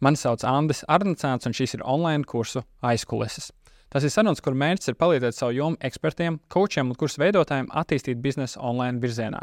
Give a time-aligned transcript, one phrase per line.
[0.00, 3.50] Mani sauc Andris Arnacāns, un šis ir online kursu aizkulises.
[3.92, 8.22] Tas ir sarunas, kur mērķis ir palīdzēt savu jomu ekspertiem, coachiem un kursu veidotājiem attīstīt
[8.22, 9.42] biznesu online virzienā.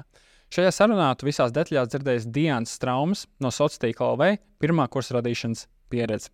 [0.55, 4.29] Šajā sarunā tu visās detaļās dzirdēsi Dienas Straumas no sociālā tīkla LV
[4.63, 6.31] pirmā kursa radīšanas pieredzi.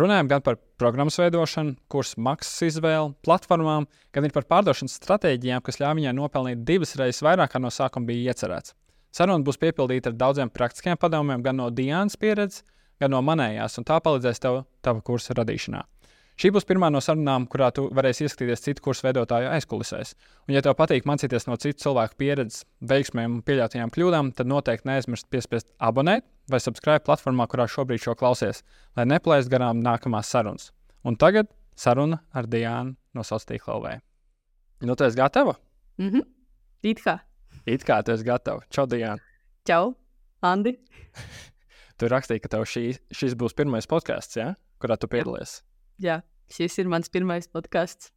[0.00, 5.78] Runājam gan par programmas veidošanu, kursu maksas izvēli, platformām, gan arī par pārdošanas stratēģijām, kas
[5.82, 8.74] ļāva viņai nopelnīt divas reizes vairāk, kā no sākuma bija iecerēts.
[9.14, 12.62] Saruna būs piepildīta ar daudziem praktiskiem padomiem, gan no Dienas pieredzes,
[13.00, 15.82] gan no manējās, un tā palīdzēs tev tava kursa radīšanā.
[16.40, 20.14] Šī būs pirmā no sarunām, kurā tu varēsi ieskatīties citu kursu veidotāju aizkulisēs.
[20.46, 24.88] Un, ja tev patīk mācīties no citu cilvēku pieredzes, veiksmēm un pieļautajām kļūdām, tad noteikti
[24.88, 28.62] neaizmirst piespiest abonēt vai subscribe platformā, kurā šobrīd šo klausies,
[28.96, 30.70] lai neplēst garām nākamās sarunas.
[31.04, 33.94] Un tagad saruna ar Diānu no Sociālā LV.
[34.88, 35.58] Nu, tu esi gatava?
[36.00, 36.24] Mhm.
[36.88, 37.18] It kā.
[37.68, 38.64] It kā tu esi gatava.
[38.72, 39.20] Čau, Diana.
[39.68, 39.92] Čau,
[40.40, 40.78] Andi.
[42.00, 44.54] Tu rakstīji, ka tev šī, šis būs pirmais podkāsts, ja?
[44.80, 45.58] kurā tu piedalies.
[46.00, 48.08] Jā, šis ir mans pirmais podkāsts.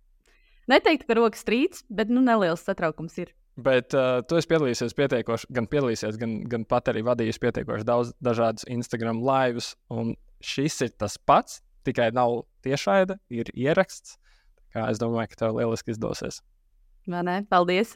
[0.72, 3.34] Neteiktu, ka rokas strīds, bet nu, neliels satraukums ir.
[3.60, 8.14] Bet uh, tu esi piedalījies pietiekoši, gan piedalījies, gan, gan pat arī vadījis pietiekoši daudz
[8.24, 9.74] dažādus Instagram laivus.
[9.92, 14.16] Un šis ir tas pats, tikai nav tiešraide, ir ieraksts.
[14.74, 16.40] Kā es domāju, ka tev lieliski izdosies.
[17.12, 17.36] Vai ne?
[17.52, 17.92] Paldies!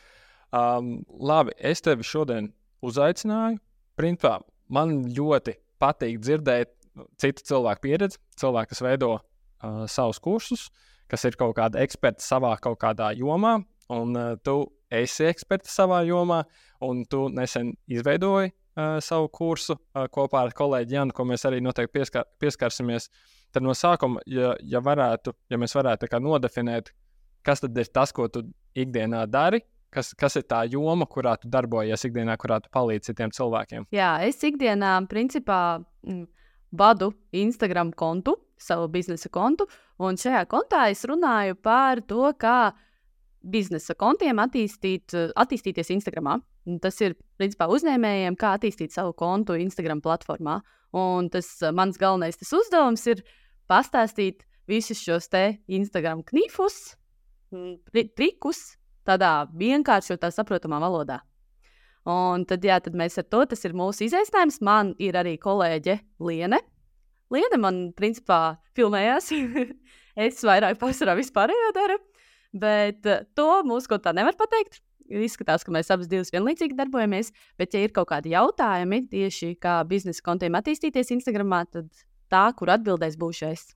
[0.60, 0.92] um,
[1.32, 2.52] labi, es tevi šodien
[2.84, 3.56] uzaicināju.
[3.98, 4.36] Principā
[4.72, 10.68] man ļoti patīk dzirdēt nu, citu cilvēku pieredzi, cilvēku, kas veido uh, savus kursus,
[11.08, 13.58] kas ir kaut kāda eksperta savā kaut kādā jomā,
[13.94, 16.42] un uh, tu esi eksperts savā jomā,
[16.84, 21.60] un tu nesen izveidoji uh, savu kursu uh, kopā ar kolēģi Janu, ko mēs arī
[21.64, 23.10] noteikti pieskar pieskarsimies.
[23.52, 26.92] Tad no sākuma, ja, ja, varētu, ja mēs varētu nodefinēt,
[27.46, 28.44] kas tad ir tas, ko tu
[28.76, 29.62] ikdienā dari,
[29.94, 33.86] Kas, kas ir tā joma, kurā tu darbojies ikdienā, kurā tu palīdzi citiem cilvēkiem?
[33.94, 36.26] Jā, es ikdienā principā m, mm,
[36.76, 39.64] vadu Instagram kontu, savu biznesa kontu,
[40.02, 42.74] un šajā kontā es runāju par to, kā
[43.48, 46.42] biznesa kontiem attīstīt, attīstīties Instagram.
[46.82, 50.58] Tas ir principā uzņēmējiem, kā attīstīt savu kontu Instagram platformā.
[50.98, 53.22] Un tas mans galvenais tas uzdevums ir
[53.70, 56.96] pastāstīt visus šos te Instagram knifus,
[58.16, 58.77] trikus,
[59.08, 61.22] tādā vienkāršotā, saprotamā valodā.
[62.08, 64.62] Un tad, jā, tad mēs ar to, tas ir mūsu izaicinājums.
[64.64, 66.60] Man ir arī kolēģe Liene.
[67.32, 69.28] Liene man, principā, filmējās.
[70.28, 71.98] es vairāk pārsvarā vispārējo daru,
[72.56, 74.80] bet uh, to mūsu kaut tā nevar pateikt.
[75.08, 77.30] Izskatās, ka mēs abas divas vienlaicīgi darbojamies,
[77.60, 81.88] bet, ja ir kaut kādi jautājumi tieši kā biznesa kontiem attīstīties Instagram, tad
[82.28, 83.70] tā, kur atbildēs, būšu es.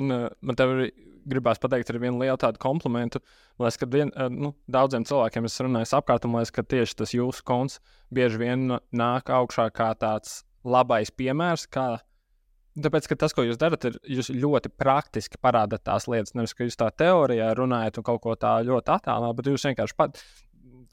[0.00, 0.68] Un, uh, man te
[1.28, 3.22] gribās pateikt arī vienu lielu tādu komplimentu.
[3.58, 6.66] Man liekas, ka vien, uh, nu, daudziem cilvēkiem es runāju apkārt, un man liekas, ka
[6.74, 7.80] tieši tas jūsu konts
[8.14, 11.66] bieži vien nāk augšā kā tāds labais piemērs.
[11.72, 11.86] Kā,
[12.78, 16.36] tāpēc, ka tas, ko jūs darat, ir jūs ļoti praktiski parādāt tās lietas.
[16.38, 19.98] Nevis, ka jūs tā teorijā runājat un kaut ko tādu ļoti attālināti, bet jūs vienkārši
[19.98, 20.22] pat,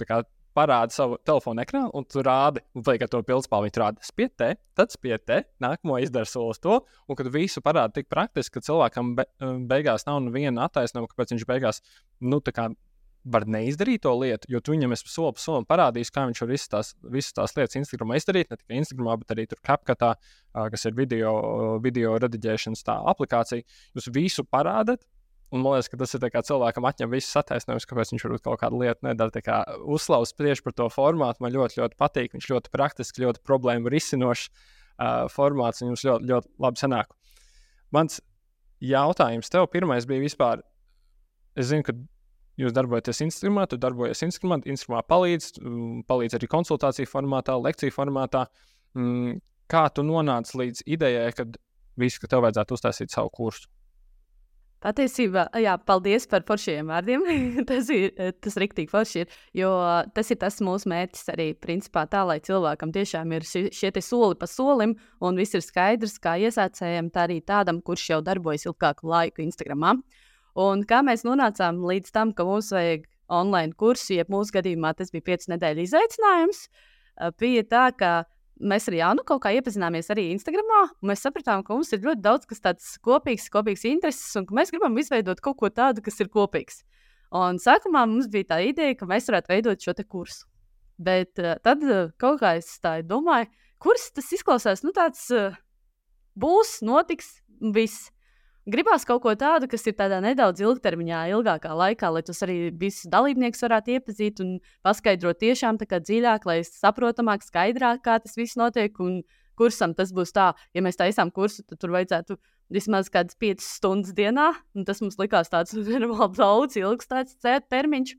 [0.06, 0.24] kā,
[0.58, 3.70] parāda savu telefonu ekrānu, un tu rādi, un liek ar to pildspalvu.
[3.70, 8.58] Viņi rāda, spietē, tad spietē, nākamo izdara solis to, un kad visu parāda tik praktiski,
[8.58, 11.84] ka cilvēkam be, um, beigās nav neviena attaisnojuma, kāpēc viņš beigās,
[12.26, 12.70] nu, tā kā
[13.30, 16.50] var neizdarīt to lietu, jo tu viņam esi soli pa solim parādījis, kā viņš var
[16.50, 18.50] visas tās, visas tās lietas Instagramā izdarīt.
[18.50, 20.14] Ne tikai Instagramā, bet arī tur CapCutā,
[20.74, 21.34] kas ir video,
[21.84, 23.68] video rediģēšanas aplikācija.
[23.98, 25.04] Jūs visu parādat,
[25.50, 28.82] Un man liekas, ka tas ir cilvēkam atņem visas attaisnojumus, kāpēc viņš varbūt kaut kādu
[28.84, 29.64] lietu nedara.
[29.82, 32.36] Uzslavas tieši par to formātu man ļoti, ļoti patīk.
[32.36, 37.16] Viņš ļoti praktiski, ļoti problēmu risinošs uh, formāts, jums ļoti, ļoti labi sanāk.
[37.96, 38.20] Mans
[38.86, 40.62] jautājums tev pirmais bija vispār.
[41.58, 41.98] Es zinu, ka
[42.62, 45.50] jūs darbojaties Instagramā, tu darbojies Instagramā, Instagramā palīdz,
[46.10, 48.46] palīdz arī konsultāciju formātā, lekciju formātā.
[48.98, 49.40] Mm,
[49.72, 51.50] kā tu nonāci līdz idejai, ka
[52.00, 53.70] visu, ka tev vajadzētu uztaisīt savu kursu?
[54.80, 57.26] Patiesībā, jā, paldies par foršiem vārdiem.
[57.70, 59.26] tas ir tas rīktīgi forši.
[59.26, 59.72] Ir, jo
[60.16, 64.40] tas ir tas mūsu mērķis arī, principā, tā, lai cilvēkam tiešām ir šie, šie soli
[64.40, 69.12] pa solim, un viss ir skaidrs, kā iesācējiem, tā arī tādam, kurš jau darbojas ilgāku
[69.12, 70.00] laiku Instagram.
[70.60, 75.12] Un kā mēs nonācām līdz tam, ka mums vajag online kursu, jeb mūsu gadījumā tas
[75.12, 76.66] bija piecu nedēļu izaicinājums,
[77.40, 78.14] bija tā, ka
[78.60, 80.70] mēs ar Jānu kaut kā iepazināmies arī Instagram.
[81.06, 84.74] Mēs sapratām, ka mums ir ļoti daudz kas tāds kopīgs, kopīgs intereses, un ka mēs
[84.74, 86.84] gribam izveidot kaut ko tādu, kas ir kopīgs.
[87.36, 90.48] Un sākumā mums bija tā ideja, ka mēs varētu veidot šo kursu.
[91.00, 93.48] Bet uh, tad uh, kaut kā es tā domāju,
[93.80, 95.56] kurs tas izklausās, nu tāds uh,
[96.36, 97.38] būs, notiks,
[97.76, 98.10] viss.
[98.70, 103.08] Gribās kaut ko tādu, kas ir tādā nedaudz ilgtermiņā, ilgākā laikā, lai tos arī visus
[103.10, 109.24] dalībniekus varētu iepazīt un paskaidrot tiešām dziļāk, lai saprotamāk, skaidrāk, kā tas viss notiek un
[109.58, 112.38] kursam tas būs tā, ja mēs taisām kursu, tad tur vajadzētu
[112.74, 114.52] vismaz kādas 5 stundas dienā.
[114.86, 115.74] Tas mums likās tāds
[116.38, 118.16] daudz, ilgs tāds termiņš.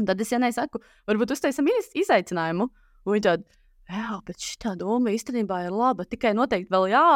[0.00, 2.68] Un tad es Janai saku, varbūt uztaisam iz, izaicinājumu.
[3.06, 3.44] Un tāda,
[3.90, 6.06] jā, bet šī doma īstenībā ir laba.
[6.08, 7.06] Tikai noteikti vēl jā,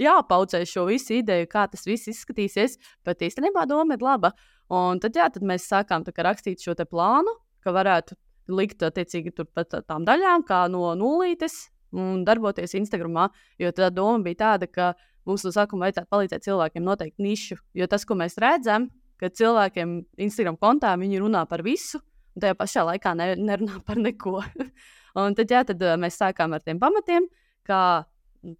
[0.00, 2.78] jāpaucē šo visu ideju, kā tas viss izskatīsies.
[3.06, 4.32] Bet īstenībā doma ir laba.
[4.70, 7.34] Un tad, jā, tad mēs sākām rakstīt šo plānu,
[7.64, 8.16] ka varētu
[8.50, 13.28] likt attiecīgi turpat tām daļām, kā no nulītes un darboties Instagramā.
[13.58, 14.92] Jo tā doma bija tāda, ka
[15.26, 17.58] mums no sākuma vajadzētu palīdzēt cilvēkiem noteikt nišu.
[17.74, 18.88] Jo tas, ko mēs redzam,
[19.20, 22.00] ka cilvēkiem Instagram kontā viņi runā par visu,
[22.34, 24.40] un tajā pašā laikā ne, nerunā par neko.
[25.18, 27.26] un tad, jā, tad mēs sākām ar tiem pamatiem,
[27.66, 27.82] kā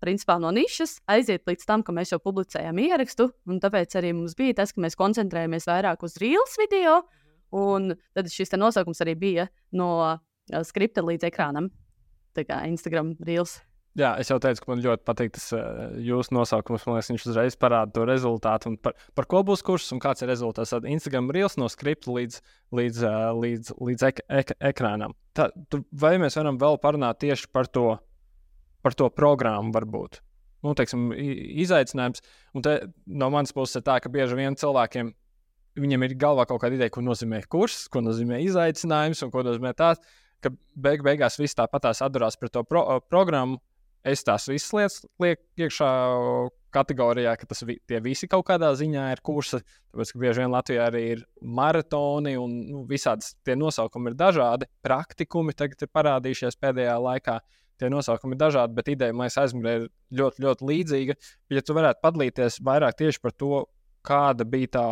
[0.00, 3.31] principā no nišas aiziet līdz tam, ka mēs jau publicējam ierakstu.
[3.62, 7.00] Tāpēc arī mums bija tas, ka mēs koncentrējamies vairāk uz reels video.
[7.56, 10.20] Un tad šis nosaukums arī bija no
[10.67, 11.70] skripta līdz ekrānam.
[12.37, 13.58] Tā kā Instagram reels.
[13.98, 16.84] Jā, es jau teicu, ka man ļoti patīk tas uh, jūsu nosaukums.
[16.87, 18.70] Man liekas, viņš uzreiz parāda to rezultātu.
[18.78, 20.70] Par, par ko būs kurs un kāds ir rezultāts.
[20.70, 22.38] Tad Instagram reels no skripta līdz,
[22.78, 25.16] līdz, uh, līdz, līdz ek, ek, ekrānam.
[25.34, 27.96] Tā, tu, vai mēs varam vēl parunāt tieši par to,
[28.87, 30.20] par to programmu, varbūt?
[30.62, 31.10] Nu, teiksim,
[31.64, 32.22] izaicinājums.
[32.54, 32.76] Un te,
[33.10, 35.10] no manas puses ir tā, ka bieži vien cilvēkiem
[35.81, 39.75] viņiem ir galvā kaut kāda ideja, ko nozīmē kurs, ko nozīmē izaicinājums un ko nozīmē
[39.78, 40.02] tāds.
[40.40, 43.58] Ka beig beigās viss tāpatās atdarās pret to pro, programmu,
[44.06, 45.91] es tās visas lietas lieku iekšā
[46.75, 49.61] kategorijā, ka tas vi, visi kaut kādā ziņā ir kursi.
[49.91, 54.69] Tāpēc, ka bieži vien Latvijā arī ir maratoni un nu, visādas tie nosaukumi ir dažādi.
[54.87, 57.41] Praktikumi tagad ir parādījušies pēdējā laikā.
[57.81, 59.87] Tie nosaukumi ir dažādi, bet ideja man aizmugurē ir
[60.20, 61.17] ļoti, ļoti līdzīga.
[61.56, 63.64] Ja tu varētu padalīties vairāk tieši par to,
[64.06, 64.87] kāda bija tā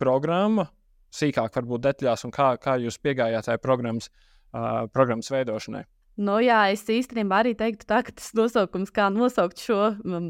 [0.00, 0.68] programma,
[1.14, 4.10] sīkāk varbūt detaļās, un kā, kā jūs piegājāt tai programmas,
[4.52, 5.84] uh, programmas veidošanai.
[6.14, 10.28] Nu, jā, es īstenībā arī teiktu, tā, ka tas nosaukums, kā nosaukt šo um,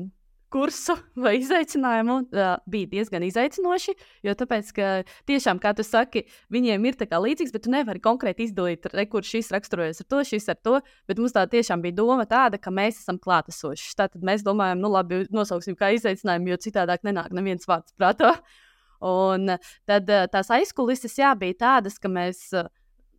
[0.54, 3.92] kursu vai izaicinājumu, uh, bija diezgan izaicinoši.
[4.24, 4.92] Jo tāpēc, ka
[5.28, 9.52] tiešām, kā tu saki, viņiem ir līdzīgs, bet tu nevari konkrēti izdalīt, re, kur šis
[9.52, 10.78] raksturojas ar to, šis ar to.
[11.10, 13.92] Bet mums tā tiešām bija doma tāda, ka mēs esam klātesoši.
[14.00, 18.38] Tātad mēs domājam, nu labi, nosauksim kā izaicinājumu, jo citādāk nenāk neviens vārds prātā.
[19.04, 22.46] Un tad tās aizkulises jā, bija tādas, ka mēs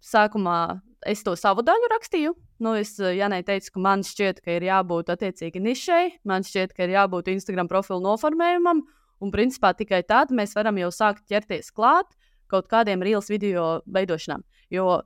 [0.01, 2.33] sākumā es to savu daļu rakstīju.
[2.65, 6.75] Nu, es eh, Janai teicu, ka man šķiet, ka ir jābūt attiecīgi nišai, man šķiet,
[6.75, 8.83] ka ir jābūt Instagram profilu noformējumam,
[9.21, 12.11] un principā tikai tad mēs varam jau sākt ķerties klāt
[12.51, 14.43] kaut kādiem reels video veidošanām.
[14.73, 15.01] Jo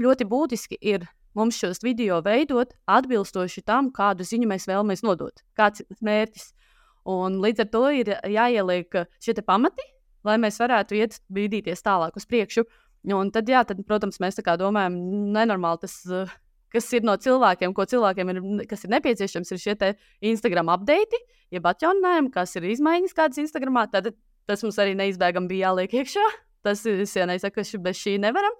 [0.00, 5.82] ļoti būtiski ir mums šos video veidot atbilstoši tam, kādu ziņu mēs vēlamies nodot, kāds
[5.84, 6.52] ir mērķis.
[7.10, 9.84] Un līdz ar to ir jāieliek šie pamati,
[10.24, 12.64] lai mēs varētu iet bīdīties tālāk uz priekšu.
[13.12, 14.94] Un tad, jā, tad, protams, mēs domājam,
[15.34, 16.30] nenormāli tas, eh,
[16.72, 21.20] kas ir no cilvēkiem, ko cilvēkiem ir, kas ir nepieciešams, ir šie Instagram update,
[21.52, 23.90] jeb atjauninājumi, kas ir izmaiņas kādas Instagramā.
[23.90, 24.14] Tad
[24.46, 26.24] tas mums arī neizbēgami bija jāliek iekšā.
[26.64, 28.52] Tas ir nesaka, ka bez šī nevaram.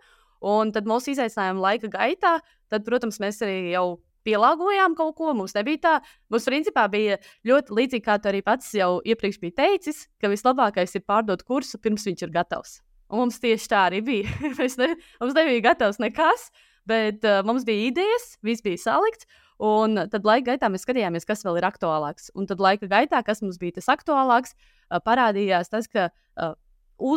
[0.45, 5.33] Un tad mūsu izaicinājuma laika gaitā, tad, protams, mēs arī jau pielāgojām kaut ko.
[5.33, 5.95] Mums nebija tā.
[6.29, 7.17] Mums, principā, bija
[7.49, 11.81] ļoti līdzīgi, kā tu arī pats jau iepriekš biji teicis, ka vislabākais ir pārdot kursu
[11.81, 12.83] pirms viņš ir gatavs.
[13.13, 14.31] Un mums tieši tā arī bija.
[14.81, 14.91] ne,
[15.21, 16.49] mums nebija gatavs nekas,
[16.89, 19.29] bet uh, mums bija idejas, viss bija salikts.
[19.65, 22.33] Un tad laika gaitā mēs skatījāmies, kas vēl ir aktuālāks.
[22.35, 26.57] Un tad laika gaitā, kas mums bija tas aktuālāks, uh, parādījās tas, ka uh,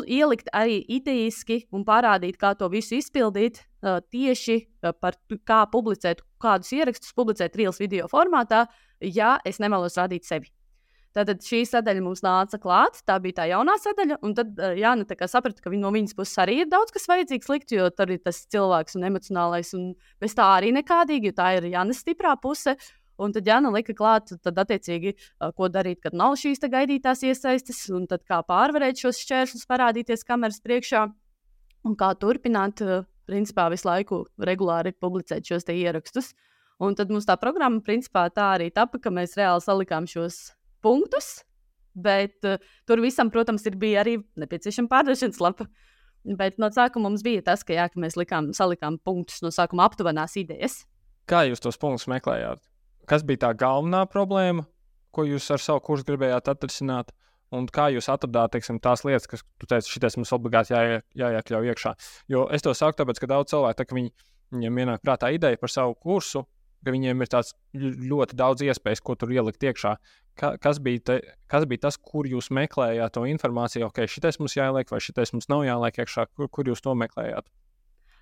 [0.05, 5.17] ielikt arī idejiski un parādīt, kā to visu izpildīt, uh, tieši uh, par
[5.47, 8.67] kā publicēt, kādus ierakstus publicēt Reels video formātā,
[9.01, 10.51] ja es nevēlos rādīt sevi.
[11.17, 14.19] Tātad šī sadaļa mums nāca klāt, tā bija tā jaunā sadaļa.
[14.25, 17.73] Un tad uh, Jānis saprata, ka no viņas puses arī ir daudz kas vajadzīgs likt,
[17.73, 21.69] jo tur ir tas cilvēks un emocionālais, un bez tā arī nekādīgi, jo tā ir
[21.73, 22.75] Jānis stiprā puse.
[23.17, 27.79] Un tad Jānis lika klāt, tad attiecīgi, uh, ko darīt, kad nav šīs gaidītās iesaistes,
[27.89, 31.07] un tad kā pārvarēt šos šķēršļus, parādīties kameras priekšā,
[31.89, 36.35] un kā turpināt, uh, principā, visu laiku regulāri publicēt šos ierakstus.
[36.77, 40.51] Un tad mums tā programma, principā, tā arī tapa, ka mēs reāli salikām šos
[40.87, 41.41] punktus,
[41.97, 45.67] bet uh, tur visam, protams, ir bija arī nepieciešama pārdošanas lapa.
[46.37, 49.85] Bet no sākuma mums bija tas, ka, jā, ka mēs likām, salikām punktus no sākuma
[49.87, 50.81] aptuvenās idejas.
[51.27, 52.63] Kā jūs tos punktus meklējāt?
[53.07, 54.65] Kas bija tā galvenā problēma,
[55.15, 57.13] ko jūs ar savu kursu gribējāt atrisināt?
[57.55, 61.71] Un kā jūs atradāt teiksim, tās lietas, kas, tu teici, šitas mums obligāti jā, jāiekļauj
[61.71, 61.93] iekšā?
[62.33, 64.11] Jo es to saku, tāpēc, ka daudz cilvēku, tā, ka viņi,
[64.55, 66.43] viņiem ienāk prātā ideja par savu kursu,
[66.85, 69.95] ka viņiem ir tāds ļoti daudz iespējas, ko tur ielikt iekšā.
[70.37, 71.15] Ka, kas, bija te,
[71.49, 73.87] kas bija tas, kur jūs meklējāt to informāciju?
[73.89, 77.49] Ok, šitais mums jāieliek, vai šitais mums nav jāieliek iekšā, kur, kur jūs to meklējāt?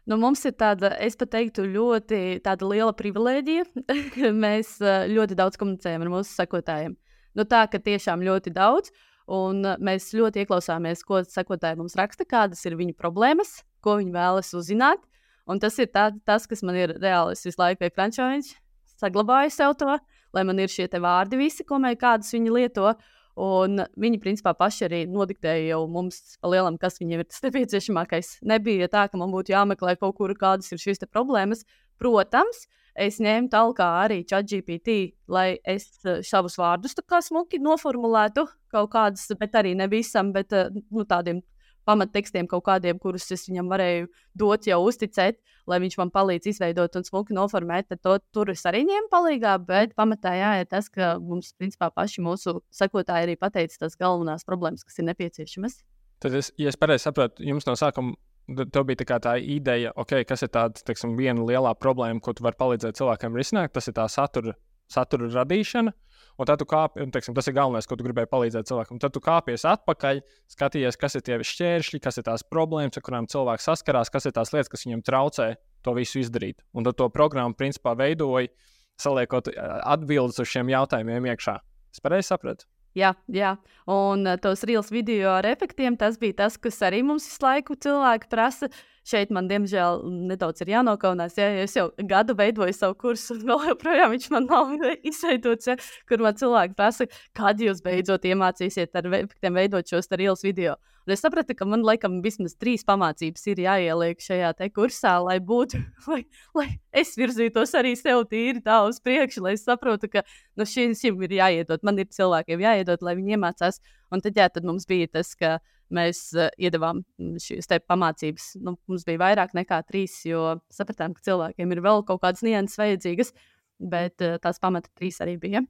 [0.06, 3.66] Nu, mums ir tāda, es teiktu, ļoti liela privilēģija.
[4.46, 4.78] Mēs
[5.12, 6.96] ļoti daudz komunicējam ar mūsu sekotājiem.
[7.36, 8.94] Nu, tā ka tiešām ļoti daudz.
[9.26, 14.54] Un mēs ļoti ieklausāmies, ko sekotāji mums raksta, kādas ir viņu problēmas, ko viņi vēlas
[14.54, 15.02] uzzināt.
[15.46, 17.38] Un tas ir tā, tas, kas man ir reāli.
[17.38, 18.54] Visu laiku ekrančā viņš
[19.00, 19.98] saglabāju sev to,
[20.34, 22.96] lai man ir šie vārdi visi, ko mēs kādus viņi lieto.
[23.36, 28.38] Un viņi, principā, paši arī nodiktēja jau mums, lielam, kas viņiem ir tas nepieciešamākais.
[28.48, 31.66] Nebija tā, ka man būtu jāmeklē kaut kur, kādas ir šīs problēmas.
[32.00, 32.64] Protams,
[32.96, 34.96] es ņēmu tālāk arī ChatGPT,
[35.28, 36.96] lai es eh, savus vārdus
[37.28, 41.44] smuki noformulētu kaut kādas, bet arī ne visam, bet eh, nu, tādiem
[41.88, 45.40] pamattekstiem, kaut kādiem, kurus es viņam varēju dot, jau uzticēt,
[45.70, 47.90] lai viņš man palīdz izveidot un smuki noformēt.
[47.92, 51.90] Tad to, tur es arī ņēmu palīdzīgā, bet pamatā jā, ir tas, ka mums principā
[51.94, 55.82] paši mūsu sekotāji arī pateica tās galvenās problēmas, kas ir nepieciešamas.
[56.24, 58.16] Tad, es, ja es pareizi saprotu, jums no sākuma
[58.46, 62.46] Tev bija tā, tā ideja, okay, kas ir tāda teiksim, viena lielā problēma, ko tu
[62.46, 63.72] vari palīdzēt cilvēkiem risināt.
[63.74, 64.54] Tas ir tā satura,
[64.92, 65.96] satura radīšana.
[66.36, 69.00] Un tad tu kāpi, un teiksim, tas ir galvenais, ko tu gribēji palīdzēt cilvēkam.
[69.00, 70.20] Tad tu kāpies atpakaļ,
[70.52, 74.36] skaties, kas ir tie šķēršļi, kas ir tās problēmas, ar kurām cilvēks saskarās, kas ir
[74.36, 75.50] tās lietas, kas viņam traucē
[75.86, 76.60] to visu izdarīt.
[76.76, 78.52] Un tad to programmu principā veidoja,
[79.00, 81.60] saliekot atbildes uz šiem jautājumiem iekšā.
[81.96, 82.68] Es pareizi sapratu.
[82.96, 83.58] Jā, jā,
[83.92, 88.30] un tos reels video ar efektiem, tas bija tas, kas arī mums visu laiku cilvēki
[88.32, 88.70] prasa.
[88.72, 91.38] Uh, Šeit man, diemžēl, nedaudz ir jānokaunās.
[91.38, 94.74] Ja, es jau gadu veidoju savu kursu, un vēl joprojām viņš man nav
[95.12, 95.78] izveidots, ja,
[96.10, 97.06] kur man cilvēki prasa,
[97.38, 100.80] kad jūs beidzot iemācīsiet ar efektiem veidot šos reels video.
[101.06, 105.78] Un es sapratu, ka man laikam vismaz trīs pamācības ir jāieliek šajā kursā, lai būtu,
[106.10, 106.24] lai,
[106.58, 110.26] lai es virzītos arī sev tīri tā uz priekšu, lai es saprotu, ka
[110.58, 113.78] nu, šim ir jāiedod, man ir cilvēkiem jāiedod, lai viņi iemācās.
[114.10, 115.60] Un tad, jā, tad mums bija tas, ka
[115.94, 118.52] mēs uh, iedavām mm, šīs pamācības.
[118.64, 122.80] Nu, mums bija vairāk nekā trīs, jo sapratām, ka cilvēkiem ir vēl kaut kādas nianses
[122.82, 123.34] vajadzīgas,
[123.80, 125.66] bet uh, tās pamata trīs arī bija.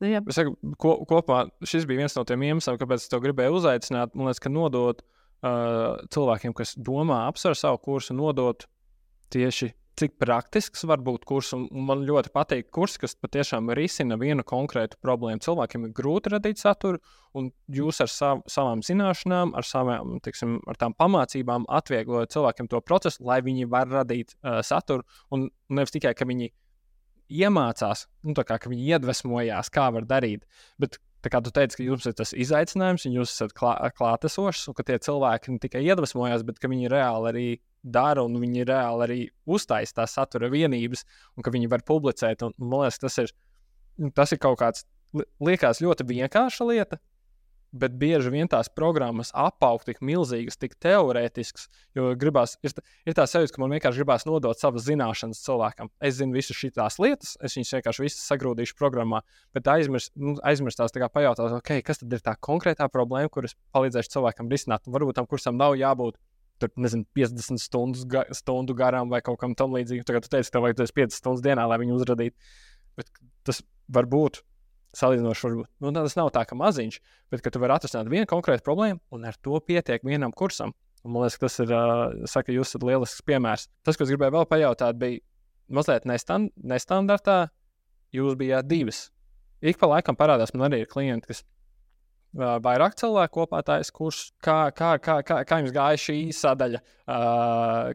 [0.00, 0.22] Nu, jā.
[0.24, 4.14] es saku, ko, kopumā šis bija viens no tiem iemesliem, kāpēc es to gribēju uzaicināt.
[4.16, 8.64] Man liekas, ka nodot uh, cilvēkiem, kas domā, apsver savu kursu, nodot
[9.30, 11.52] tieši cik praktisks var būt kurs.
[11.70, 15.42] Man ļoti patīk kurs, kas patiešām risina vienu konkrētu problēmu.
[15.44, 17.00] Cilvēkiem ir grūti radīt saturu,
[17.36, 23.24] un jūs ar sav, savām zināšanām, ar savām tiksim, ar pamācībām atvieglojat cilvēkiem to procesu,
[23.28, 25.06] lai viņi var radīt uh, saturu.
[25.30, 26.50] Un nevis tikai, ka viņi
[27.30, 30.48] iemācās, nu, kā, ka viņi iedvesmojās, kā var darīt,
[30.82, 34.70] bet Tā kā tu teici, ka jums ir tas izaicinājums, un jūs esat klā, klātesošs,
[34.70, 37.48] un ka tie cilvēki ne tikai iedvesmojas, bet ka viņi reāli arī
[37.82, 41.04] dara, un viņi reāli arī uztaisa tās satura vienības,
[41.36, 42.44] un ka viņi var publicēt.
[42.46, 43.32] Un, man liekas, tas ir,
[44.16, 44.84] tas ir kaut kāds,
[45.42, 47.00] liekas, ļoti vienkārša lieta,
[47.70, 52.74] bet bieži vien tās programmas apaug tik milzīgas, tik teorētiskas, jo gribās, ir,
[53.06, 55.92] ir tā sajūta, ka man vienkārši gribās nodot savas zināšanas cilvēkam.
[56.02, 59.22] Es zinu visas šīs lietas, es viņas vienkārši visas sagrūdīšu programmā,
[59.54, 64.16] bet aizmirst, nu, aizmirst tās pajautāt, okay, kas tad ir tā konkrētā problēma, kuras palīdzēšu
[64.16, 64.90] cilvēkam risināt.
[64.90, 66.18] Varbūt tam kursam nav jābūt.
[66.60, 70.04] Tur, nezinu, 50 stundas, ga, stundu garām vai kaut kam tamlīdzīgam.
[70.08, 72.52] Tagad jūs teicat, ka tev vajag 5 stundas dienā, lai viņu uzradītu.
[73.00, 73.08] Bet
[73.48, 74.42] tas var būt
[74.96, 76.98] salīdzinoši, varbūt nu, tas nav tā, ka maziņš,
[77.30, 80.74] bet ka tu vari atrisināt vienu konkrētu problēmu, un ar to pietiek vienam kursam.
[81.04, 83.68] Un, man liekas, tas ir, uh, saka, jūs esat lielisks piemērs.
[83.86, 85.22] Tas, ko es gribēju vēl pajautāt, bija
[85.72, 87.46] mazliet nestand, nestandartā.
[88.12, 89.06] Jūs bijāt divas.
[89.62, 91.44] Ik pa laikam parādās man arī klienti, kas
[92.36, 94.32] vairāk cilvēku kopā taisa kursus.
[94.42, 96.82] Kā, kā, kā, kā, kā jums gāja šī sadaļa?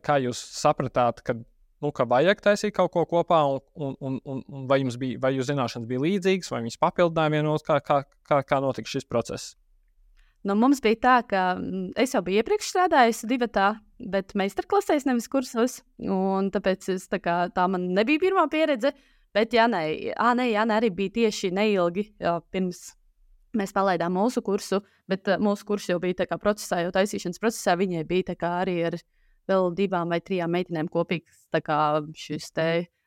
[0.06, 3.62] Kā jūs sapratāt, ka nu, ka vajag taisīt kaut ko kopā, un,
[4.00, 7.66] un, un, un, vai jums bija, vai jūsu zināšanas bija līdzīgas, vai viņas papildināja vienos,
[7.66, 9.56] kā, kā, kā, kā notika šis process?
[10.46, 11.44] Nu, mums bija tā, ka
[11.98, 13.72] es jau biju iepriekš strādājusi divi tā,
[14.14, 15.80] bet meistarklasēs, nevis kursos.
[15.98, 18.94] Tāpēc es, tā, kā, tā man nebija pirmā pieredze.
[19.36, 22.94] Bet Janai, à, ne, Janai arī bija tieši neilgi jā, pirms
[23.60, 24.82] mēs palaidām mūsu kursu.
[25.08, 27.78] Bet uh, mūsu kurs jau bija procesā, jau taisīšanas procesā.
[27.80, 29.00] Viņai bija arī ar
[29.50, 31.48] vēl divām vai trijām meitenēm kopīgs
[32.16, 32.52] šis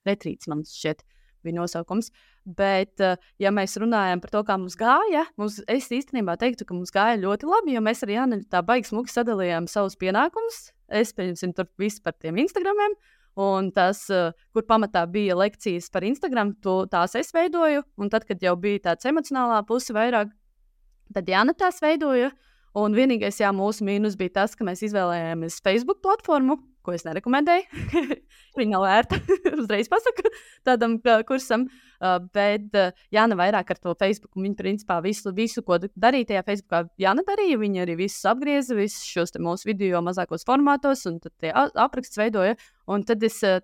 [0.06, 1.04] retrīts, man šķiet,
[1.44, 2.10] bija nosaukums.
[2.48, 6.74] Bet, eh, ja mēs runājam par to, kā mums gāja, mums, es īstenībā teiktu, ka
[6.74, 10.72] mums gāja ļoti labi, jo mēs ar Jānu tā baigi smuki sadalījām savus pienākumus.
[10.88, 12.96] Es pieņemsim tur visu par tiem Instagramiem.
[13.38, 17.84] Un tas, eh, kur pamatā bija lekcijas par Instagram, to, tās es veidoju.
[17.98, 20.32] Un tad, kad jau bija tāds emocionālā puse vairāk,
[21.14, 22.32] tad Jāna tās veidoja.
[22.78, 27.64] Un vienīgais, jā, mūsu mīnus bija tas, ka mēs izvēlējāmies Facebook platformu, ko es nerekomendēju.
[28.58, 29.18] Viņa nav vērta.
[29.62, 30.30] Uzreiz pasaku
[30.68, 30.98] tādam
[31.28, 31.66] kursam.
[31.98, 34.36] Uh, bet uh, Jāna vairāk ar to Facebook.
[34.38, 37.58] Viņa principā visu, visu ko darīja tajā Facebookā, Jāna darīja.
[37.64, 42.54] Viņa arī visus apgrieza, visus šos mūsu video mazākos formātos, un tad tie apraksts veidoja.
[42.86, 43.58] Un tad es uh,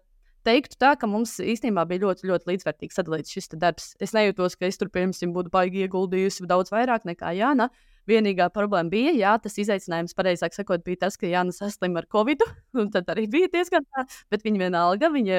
[0.46, 3.92] teiktu tā, ka mums īstenībā bija ļoti, ļoti līdzvērtīgi sadalīts šis darbs.
[4.02, 7.70] Es nejūtos, ka es tur, piemēram, būtu baigi ieguldījusi daudz vairāk nekā Jāna.
[8.08, 12.44] Vienīgā problēma bija, jā, tas izaicinājums, pareizāk sakot, bija tas, ka Jānis saslima ar covid.
[12.94, 15.38] Tad arī bija diezgan tā, bet viņa vienalga, viņa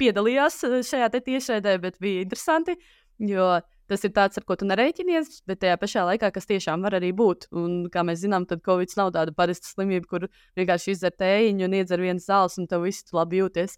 [0.00, 2.76] piedalījās eh, šajā tiešraidē, bet bija interesanti.
[3.20, 6.94] Jo tas ir tāds, ar ko tu nereiķinies, bet tajā pašā laikā, kas tiešām var
[6.96, 7.48] arī būt.
[7.58, 11.74] Un, kā mēs zinām, tad Covid nav tāda parasta slimība, kur vienkārši izdzer tējiņu un
[11.80, 13.76] iedzer vienas zāles, un tev viss labi jūties.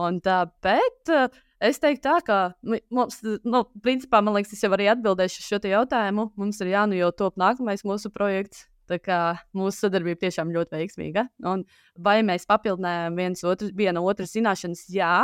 [0.00, 1.28] Un tā, bet uh,
[1.62, 2.38] es teiktu, tā, ka
[2.90, 6.30] mums, nu, principā, man liekas, es jau arī atbildēšu uz šo jautājumu.
[6.40, 8.66] Mums ir jānu jau top nākamais mūsu projekts.
[8.90, 9.18] Tā kā
[9.56, 11.28] mūsu sadarbība tiešām ļoti veiksmīga.
[11.48, 11.62] Un
[11.96, 14.84] vai mēs papildinājām viens otru, viena otras zināšanas?
[14.92, 15.22] Jā,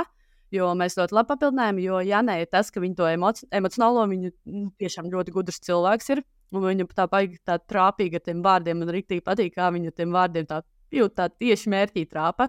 [0.54, 1.82] jo mēs ļoti labi papildinājām.
[1.84, 6.12] Jo Janē ir tas, ka viņa to emoci emocionālo, viņa nu, tiešām ļoti gudrs cilvēks
[6.14, 6.24] ir.
[6.54, 8.80] Un viņa tā baigi tā trāpīga ar tiem vārdiem.
[8.80, 10.62] Man arī patīk, kā viņa tiem vārdiem tā
[10.94, 12.48] jūt, tā tieši mērķī trāpa.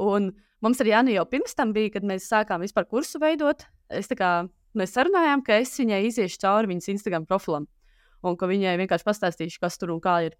[0.00, 3.64] Un Mums ar Jānu jau pirms tam bija, kad mēs sākām vispār kursu veidot.
[4.16, 4.30] Kā,
[4.76, 7.66] mēs sarunājām, ka es viņai iziešu cauri viņas Instagram profilam.
[8.20, 10.36] Un ka viņai vienkārši pastāstīšu, kas tur un kā ir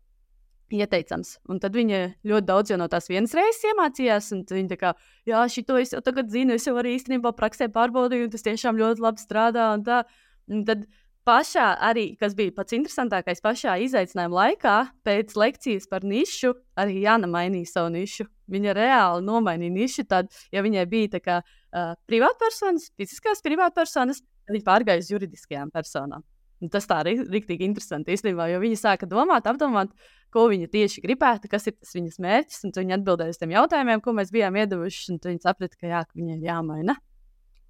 [0.70, 1.38] ieteicams.
[1.50, 4.30] Un tad viņa ļoti daudz no tās vienas reizes iemācījās.
[4.52, 4.94] Viņa tā kā,
[5.28, 8.78] jā, šito es jau tagad zinu, es jau arī īstenībā praksē pārbaudīju, un tas tiešām
[8.80, 9.70] ļoti labi strādā.
[9.76, 10.02] Un tā.
[10.50, 10.84] un tad
[11.26, 17.28] pašā arī, kas bija pats interesantākais, pašā izaicinājuma laikā, pēc lekcijas par nišu, arī Jāna
[17.30, 18.28] mainīja savu nišu.
[18.50, 20.06] Viņa reāli nomainīja nišu.
[20.10, 25.72] Tad, ja viņai bija tā kā uh, privātpersonas, fiziskās privātpersonas, tad viņa pārgāja uz juridiskajām
[25.74, 26.26] personām.
[26.60, 29.94] Un tas tā arī ir rīktīgi interesanti īstenībā, jo viņi sāka domāt, apdomāt,
[30.34, 32.64] ko viņa tieši gribētu, kas ir tas viņas mērķis.
[32.68, 35.16] Un viņi atbildēja uz tiem jautājumiem, ko mēs bijām iedavuši.
[35.24, 36.98] Viņi saprata, ka jā, ka viņai jāmaina.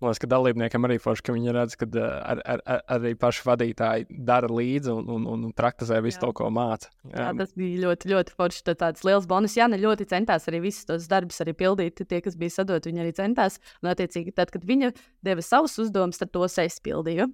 [0.00, 3.42] Man liekas, ka dalībniekiem arī forši, ka viņi redz, ka ar, ar, ar, arī paši
[3.44, 6.88] vadītāji dara līdzi un, un, un praktizē visu to, ko māca.
[7.04, 7.26] Jā.
[7.26, 8.64] jā, tas bija ļoti, ļoti forši.
[8.70, 9.58] Tāds liels bonus.
[9.60, 12.00] Jā, ne ļoti centās arī visus tos darbus arī pildīt.
[12.00, 13.60] Tie, kas bija sadoti, viņi arī centās.
[13.82, 14.94] Un, attiecīgi, tad, kad viņa
[15.26, 17.28] deva savus uzdevumus, tad tos es pildīju.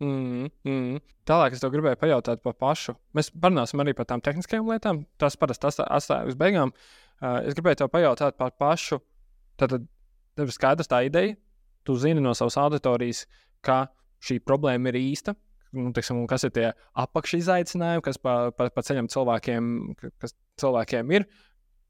[0.00, 1.02] Mm, mm.
[1.28, 2.94] Tālāk es gribēju pajautāt par pašu.
[3.18, 5.04] Mēs parunāsim arī par tām tehniskajām lietām.
[5.20, 6.70] Tas parasti atstāja uz beigām.
[7.20, 9.02] Uh, es gribēju tev pajautāt par pašu.
[9.60, 9.74] Tad
[10.38, 11.34] tev ir skaidrs tā ideja,
[11.86, 13.24] tu zini no savas auditorijas,
[13.64, 13.86] ka
[14.24, 15.36] šī problēma ir īsta.
[15.76, 16.66] Nu, tiksim, kas ir tie
[16.98, 19.68] apakšizaicinājumi, kas pa, pa, pa ceļam cilvēkiem,
[20.18, 21.28] kas cilvēkiem ir?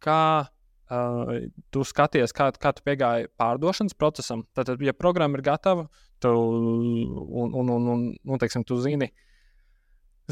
[0.05, 1.33] Kā uh,
[1.73, 4.45] tu skaties, kā, kā tu piegāji pārdošanas procesam?
[4.57, 5.89] Tad, ja programma ir gatava,
[6.21, 9.30] tu, un, un, un, un nu, teiksim, tu zini, uh,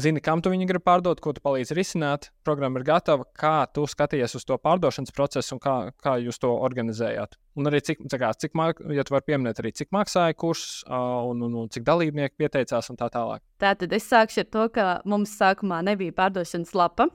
[0.01, 2.29] zini, kam tu viņu gribi pārdot, ko tu palīdzi risināt.
[2.47, 6.51] Programma ir gatava, kā tu skaties uz to pārdošanas procesu un kā, kā jūs to
[6.51, 7.37] organizējāt.
[7.59, 8.57] Un arī cik, kā, cik
[8.95, 12.99] ja tu vari pieminēt, arī cik maksāja kurs un, un, un cik dalībnieki pieteicās un
[12.99, 13.43] tā tālāk.
[13.61, 17.09] Tātad es sākšu ar to, ka mums sākumā nebija pārdošanas lapa.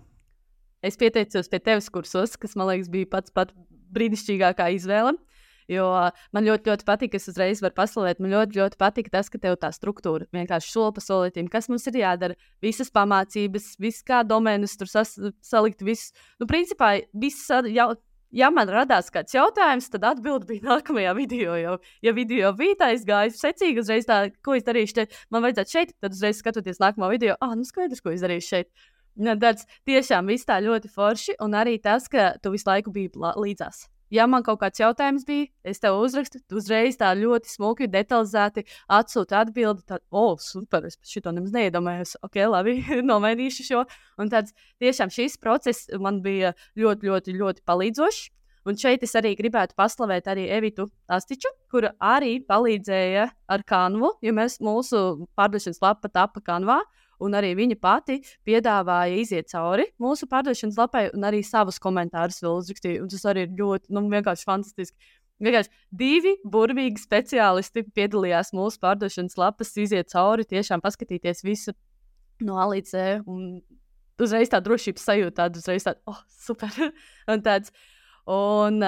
[0.84, 3.56] Es pieteicos pie tevis kursos, kas man liekas bija pats pats
[3.94, 5.14] brīnišķīgākā izvēle.
[5.14, 5.33] Uh,
[5.70, 5.86] Jo
[6.34, 8.20] man ļoti, ļoti patīk, es uzreiz varu paslavēt.
[8.20, 11.86] Man ļoti, ļoti patīk tas, ka tev tā struktūra vienkārši soli pa solītam, kas mums
[11.88, 16.12] ir jādara, visas pamācības, viss kā domēnus tur sas, salikt, viss.
[16.40, 17.94] Nu, principā, viss jau.
[18.34, 21.54] Ja man radās kāds jautājums, tad atbilde bija nākamajā video.
[21.54, 25.46] Jau, ja video bija tā, es gāju secīgi, uzreiz tā, ko es darīšu šeit, man
[25.46, 28.72] vajadzētu šeit, tad uzreiz skatoties nākamo video, ah, nu skaidrs, ko es darīšu šeit.
[29.38, 33.84] Tāds tiešām viss tā ļoti forši, un arī tas, ka tu visu laiku biji līdzās
[34.12, 38.66] ja man kaut kāds jautājums bija, es tev uzrakstu, tu uzreiz tā ļoti smuki, detalizēti
[38.92, 39.84] atsūti atbildi.
[39.88, 42.16] Tad, oh, super, es šito nemaz neiedomājos.
[42.26, 42.78] Ok, labi,
[43.10, 43.84] nomainīšu šo.
[44.20, 48.30] Un tāds tiešām šis process man bija ļoti, ļoti, ļoti palīdzošs.
[48.64, 54.32] Un šeit es arī gribētu paslavēt arī Evitu Astiču, kura arī palīdzēja ar kanvu, jo
[54.32, 56.78] mēs mūsu pārdošanas lapa tapa kanvā.
[57.24, 62.58] Un arī viņa pati piedāvāja iziet cauri mūsu pārdošanas lapai un arī savus komentārus vēl
[62.60, 63.06] uzrakstīja.
[63.10, 65.12] Tas arī ir ļoti, nu, vienkārši fantastiski.
[65.42, 71.74] Vienkārši divi burvīgi speciālisti piedalījās mūsu pārdošanas lapas, iziet cauri, tiešām paskatīties visu
[72.44, 73.24] no A līdz Z.
[73.26, 73.58] Un
[74.22, 76.70] uzreiz tā drošības sajūta, tāda uzreiz tāda, oh, super.
[77.32, 77.74] un tāds,
[78.30, 78.80] un,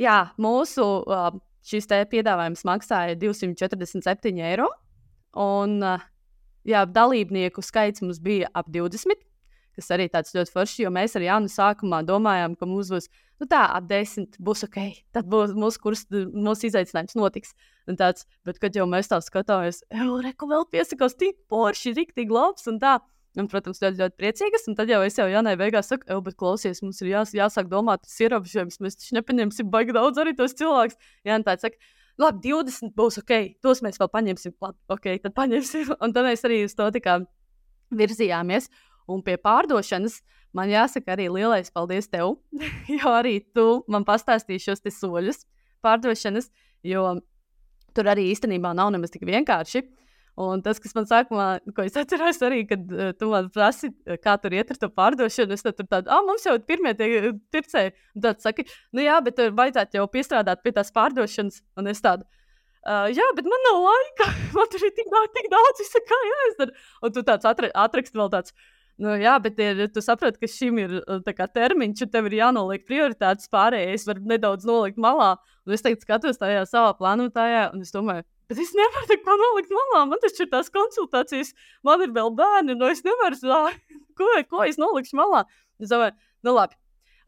[0.00, 0.86] jā, mūsu
[1.68, 4.70] šis te piedāvājums maksāja 247 eiro.
[5.38, 5.78] Un
[6.68, 9.20] jā, dalībnieku skaits mums bija ap 20.
[9.72, 13.06] Tas arī tāds ļoti forši, jo mēs ar Jānu sākumā domājām, ka mums būs
[13.40, 14.78] nu tā, ap 10 būs ok.
[15.16, 17.54] Tad būs mūsu kurs, mūsu izaicinājums notiks.
[17.88, 22.36] Un tāds, bet, kad jau mēs tā skatāmies, jau reku vēl piesakos, tik porši, riktīgi
[22.36, 22.98] labs un tā.
[23.32, 24.66] Un, protams, ļoti, ļoti priecīgas.
[24.68, 27.70] Un tad jau es jau Janai beigās saku, ej, bet klausies, mums ir jās, jāsāk
[27.70, 28.76] domāt, tas ierobežojums.
[28.84, 30.98] Mēs taču nepaņemsim baigi daudz arī tos cilvēkus.
[31.24, 31.80] Jā, tā saka,
[32.22, 33.32] labi, 20 būs ok,
[33.64, 34.54] tos mēs vēl paņemsim.
[34.62, 35.94] Labi, ok, tad paņemsim.
[36.04, 36.88] Un tad mēs arī uz to
[37.92, 38.70] virzījāmies.
[39.10, 40.20] Un pie pārdošanas
[40.56, 42.36] man jāsaka arī lielais paldies tev,
[42.96, 45.44] jo arī tu man pastāstīji šos soļus
[45.82, 46.50] pārdošanas,
[46.86, 47.18] jo
[47.92, 49.82] tur arī īstenībā nav nemaz tik vienkārši.
[50.40, 53.90] Un tas, kas man sākumā, ko es atceros, arī, kad uh, tu man prasi,
[54.24, 57.92] kā tur iet ar to pārdošanu, es tur tādu, ah, mums jau pirmie tie tircēji.
[58.16, 58.64] Un tad saki,
[58.96, 61.60] nu jā, bet tur vajadzētu jau piestrādāt pie tās pārdošanas.
[61.76, 62.24] Un es tādu,
[62.88, 64.30] uh, jā, bet man nav laika.
[64.56, 66.78] man tur ir tik daudz, tik daudz, saku, kā jāizdara.
[67.04, 68.56] Un tu tāds atra, atrakst vēl tāds.
[69.02, 70.98] Nu, jā, bet ir, tu saproti, ka šim ir
[71.36, 75.34] kā, termiņš, un tev ir jānoliek prioritātes pārējais, var nedaudz nolikt malā.
[75.66, 79.70] Un es teiktu, skatos tajā savā plānotājā, un es domāju, Bet es nevaru tā nolikt
[79.72, 80.02] malā.
[80.10, 81.54] Man taču ir tās konsultācijas,
[81.88, 83.38] man ir vēl bērni, no nu es nevaru,
[84.18, 85.46] ko, ko es nolikšu malā.
[85.80, 86.12] Es domāju,
[86.44, 86.76] nu labi.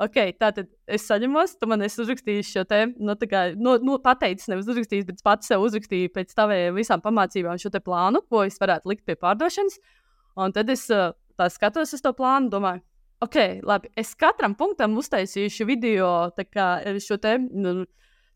[0.04, 3.76] Ok, tā tad es saņemos, tu man esi uzrakstījis šo te, nu, tā kā, nu,
[3.80, 8.20] nu pateicis, nevis uzrakstījis, bet pats sev uzrakstīju pēc taviem visām pamācībām šo te plānu,
[8.28, 9.78] ko es varētu likt pie pārdošanas.
[10.44, 12.82] Un tad es tā skatos uz to plānu, domāju,
[13.24, 16.68] ok, labi, es katram punktam uztaisīšu video, tā kā
[17.00, 17.86] šo te nu,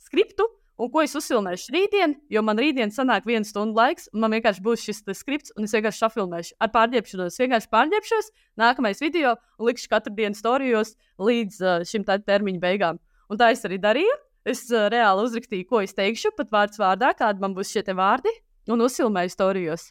[0.06, 0.46] skriptu,
[0.78, 4.62] un ko es uzfilmēšu rītdien, jo man rītdien sanāk viena stunda laiks, un man vienkārši
[4.62, 7.38] būs šis skripts, un es vienkārši šafilmēšu ar pārģērbšanos.
[7.42, 8.30] Vienkārši pārģērbšos,
[8.62, 13.00] nākamais video, un likšu katru dienu storijos līdz uh, šim termiņa beigām.
[13.28, 14.16] Un tā es arī darīju.
[14.48, 18.32] Es uh, reāli uzrakstīju, ko es teikšu, pat vārds vārdā, kādi man būs šie vārdi,
[18.70, 19.90] un uzfilmēju storijos.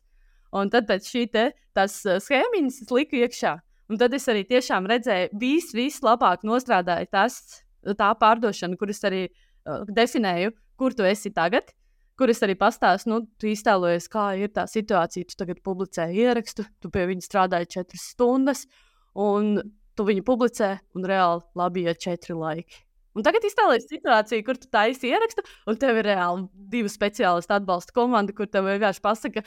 [0.56, 3.58] Un tad pēc šī te, tās uh, schēmiņas es liku iekšā.
[3.92, 7.38] Un tad es arī tiešām redzēju, vis, vislabāk nostrādāja tas,
[7.84, 11.74] tā pārdošana, kuras arī uh, definēju, kur tu esi tagad,
[12.18, 15.30] kur es arī pastāstu, nu, tu iztēlojies, kā ir tā situācija.
[15.30, 18.66] Tu tagad publicē ierakstu, tu pie viņa strādāji četras stundas,
[19.18, 19.58] un
[19.98, 22.84] tu viņu publicē, un reāli labi ir četri laiki.
[23.18, 27.96] Un tagad iztēlojies situāciju, kur tu taisīji ierakstu, un tev ir reāli divi speciālisti atbalsta
[27.96, 29.42] komanda, kur tev vienkārši pasaka,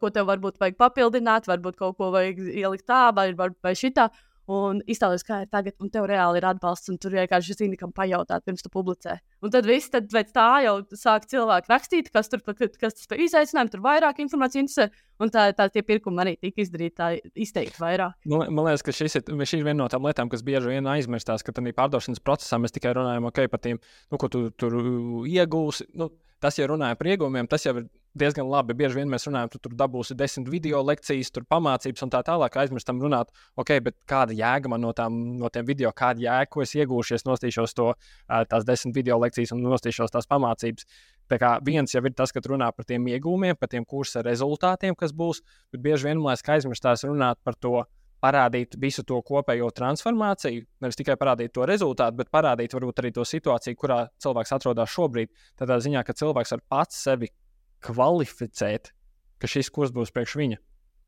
[0.00, 4.10] ko tev varbūt vajag papildināt, varbūt kaut ko vajag ielikt tā, vai, vai šitā
[4.50, 7.92] un iztēlojies, kā ir tagad, un tev reāli ir atbalsts, un tur vienkārši zini, kam
[7.96, 9.16] pajautāt, pirms tu publicē.
[9.44, 13.22] Un tad viss, tad pēc tā jau sāk cilvēki rakstīt, kas tur kas tas par
[13.24, 17.80] izaicinājumu, tur vairāk informācijas interesē, un tā, tā tie pirkumi arī tika izdarīti tā izteikti
[17.80, 18.18] vairāk.
[18.28, 20.90] Man, man liekas, ka šis ir, šī ir viena no tām lietām, kas bieži vien
[20.92, 23.80] aizmirstās, ka tādā pārdošanas procesā mēs tikai runājam okay, par tiem,
[24.12, 24.76] nu, ko tu tur
[25.28, 25.88] iegūsi.
[26.00, 26.10] Nu,
[26.42, 27.86] tas, ja runājam par iegūmiem, tas jau ir
[28.18, 28.74] diezgan labi.
[28.78, 32.58] Bieži vien mēs runājam, tu tur dabūsi desmit video lekcijas, tur pamācības un tā tālāk.
[32.62, 36.62] Aizmirstam runāt, ok, bet kāda jēga man no, tām, no tiem video, kāda jēga, ko
[36.64, 37.90] es iegūšu, es nostīšos to,
[38.50, 40.86] tās desmit video lekcijas un nostīšos tās pamācības.
[41.30, 44.96] Tā kā viens jau ir tas, ka runā par tiem iegūmiem, par tiem kursa rezultātiem,
[44.98, 45.42] kas būs,
[45.72, 47.82] bet bieži vien mēs aizmirstās runāt par to.
[48.24, 53.24] Parādīt visu to kopējo transformāciju, nevis tikai parādīt to rezultātu, bet parādīt varbūt arī to
[53.28, 55.32] situāciju, kurā cilvēks atrodas šobrīd.
[55.60, 57.28] Tādā ziņā, ka cilvēks var pats sevi
[57.84, 58.94] kvalificēt,
[59.36, 60.60] ka šis kurs būs priekš viņa.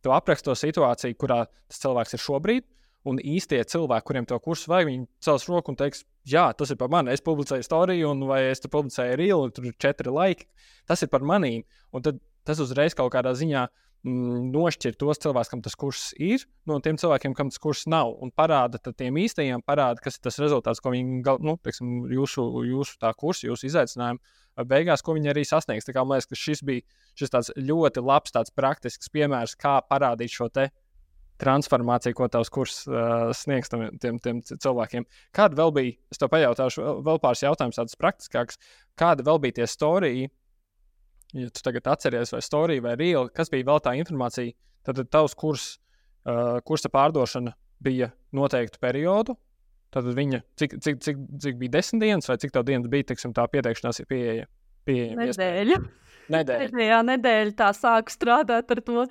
[0.05, 2.69] Tu apraksti to situāciju, kurā tas cilvēks ir šobrīd,
[3.07, 6.79] un īstie cilvēki, kuriem to kursu vajag, viņi cels roku un teiks, jā, tas ir
[6.81, 7.15] par mani.
[7.15, 10.49] Es publicēju storiju, un vai es tur publicēju rīlu, tur ir četri laiki.
[10.91, 11.65] Tas ir par manīm.
[11.95, 16.45] Un tad tas uzreiz kaut kādā ziņā mm, nošķir tos cilvēkus, kam tas kurs ir,
[16.69, 18.13] no tiem cilvēkiem, kam tas kurs nav.
[18.23, 22.99] Un parāda tiem īstajiem, parāda, kas ir tas rezultāts, ko viņi, nu, teiksim, jūsu, jūsu
[23.03, 25.89] tā kursa, jūsu izaicinājumu beigās, ko viņi arī sasniegs.
[25.89, 26.85] Tā kā man liekas, ka šis bija
[27.19, 30.49] šis ļoti labs, tāds praktisks piemērs, kā parādīt šo
[31.37, 35.05] transformāciju, ko tavs kurs uh, sniegs tam, tiem, tiem cilvēkiem.
[35.37, 38.61] Kāda vēl bija, es tev pajautāšu, vēl, pāris jautājumus, tādus praktiskākus,
[38.97, 40.31] kāda vēl bija tie storija,
[41.35, 44.55] ja tu tagad atceries, vai storija vai reāli, kas bija vēl tā informācija,
[44.87, 45.67] tad tavs kurs,
[46.29, 49.37] uh, kursa pārdošana bija noteiktu periodu.
[49.95, 53.33] Tad viņa, cik, cik, cik, cik bija desmit dienas, vai cik tā dienas bija, tiksim,
[53.37, 54.49] tā pieteikšanās pieeja?
[54.87, 55.27] Pieejama.
[55.31, 55.79] Nedēļa.
[56.33, 56.67] Nedēļa.
[56.73, 59.05] Pēdējā nedēļa tā sāku strādāt ar to,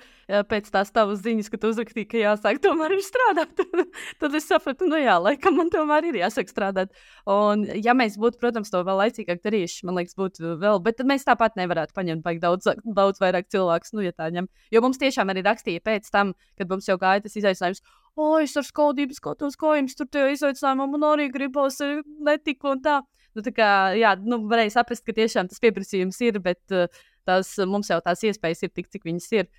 [0.50, 3.62] pēc tās tavas ziņas, ka tu uzrakstīji, ka jāsāk tomēr ir strādāt.
[4.20, 6.92] Tad es sapratu, nu jā, laikam man tomēr ir jāsāk strādāt.
[7.30, 11.24] Un, ja mēs būtu, protams, to vēl laicīgāk darījuši, man liekas, būtu vēl, bet mēs
[11.28, 14.50] tāpat nevarētu paņemt daudz, daudz vairāk cilvēku, nu, ja tā ņem.
[14.74, 17.84] Jo mums tiešām arī rakstīja pēc tam, kad mums jau gāja tas izaicinājums.
[18.16, 21.82] O, es ar skaudību skatos, ko jums tur tie izaicinājumi, man arī gribas
[22.24, 23.00] netiku un tā.
[23.36, 26.86] Nu, kā, jā, nu, varēja saprast, ka tiešām tas pieprasījums ir, bet uh,
[27.28, 29.50] tas, mums jau tās iespējas ir tik, cik viņas ir.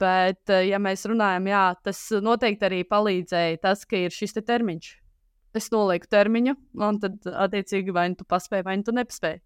[0.00, 4.44] Bet, uh, ja mēs runājam, jā, tas noteikti arī palīdzēja tas, ka ir šis te
[4.46, 4.92] termiņš.
[5.56, 9.42] Es nolieku termiņu, un tad, attiecīgi, vai nu tu paspēji, vai nu tu nepaspēji.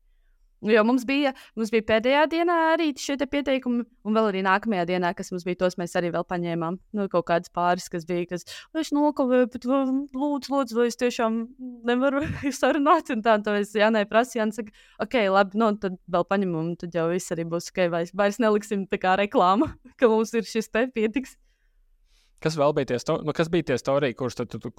[0.61, 5.15] Jo mums bija, mums bija pēdējā dienā arī šie pieteikumi, un vēl arī nākamajā dienā,
[5.17, 6.77] kas mums bija, tos mēs arī vēl paņēmām.
[6.99, 8.45] Nu, kaut kādas pāris, kas bija, kas
[8.77, 11.41] es nokavēju, bet lūdzu, lūdzu, vai es tiešām
[11.89, 12.27] nevaru
[12.61, 13.09] sarunāt.
[13.15, 16.75] Un tā, un tā es Jānai prasīju, Jānis saka, ok, labi, nu, tad vēl paņemam,
[16.75, 20.37] un tad jau viss arī būs ok, vai vairs neliksim tā kā reklāmu, ka mums
[20.37, 21.39] ir šis te pietiks.
[22.41, 24.71] Kas vēl bija tie, sto, nu, kas bija tie storiji, kurus tu, tu,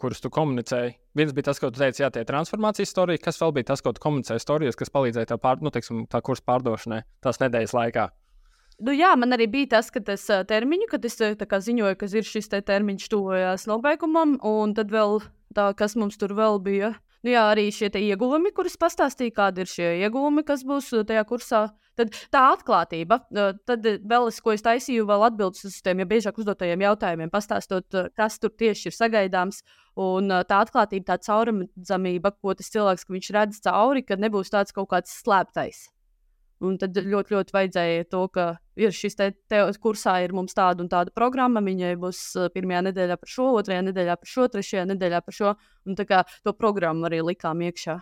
[0.00, 0.94] kurus tu komunicēji?
[1.18, 3.20] Viens bija tas, ko tu teici, jā, tie transformācijas storija.
[3.20, 6.22] Kas vēl bija tas, ko tu komunicēji storijas, kas palīdzēja tev pār, nu, teiksim, tā
[6.24, 8.08] kursa pārdošanai tās nedēļas laikā?
[8.80, 12.08] Nu, jā, man arī bija tas, ka tas uh, termiņu, kad es kā, ziņoju, ka
[12.08, 15.20] ir šis te termiņš tuvojās nobeigumam, un tad vēl
[15.54, 16.94] tā, kas mums tur vēl bija.
[17.24, 21.66] Nu, jā, arī šie ieguvumi, kurus pastāstīja, kādi ir šie ieguvumi, kas būs tajā kursā.
[21.94, 23.20] Tad tā atklātība,
[23.68, 27.98] tad vēl es, ko es taisīju, vēl atbildus uz tiem ja biežāk uzdotajiem jautājumiem, pastāstot,
[28.18, 29.62] kas tur tieši ir sagaidāms.
[30.00, 35.14] Un tā atklātība, tā caurredzamība, ko tas cilvēks redz cauri, ka nebūs tāds kaut kāds
[35.22, 35.84] slēptais.
[36.64, 38.46] Un tad ļoti, ļoti vajadzēja to, ka
[38.78, 41.62] ir šis te, te kursā ir mums tāda un tāda programma.
[41.64, 42.20] Viņai būs
[42.54, 45.54] pirmajā nedēļā par šo, otrajā nedēļā par šo, trešajā nedēļā par šo.
[45.86, 47.98] Un tā kā to programmu arī likām iekšā.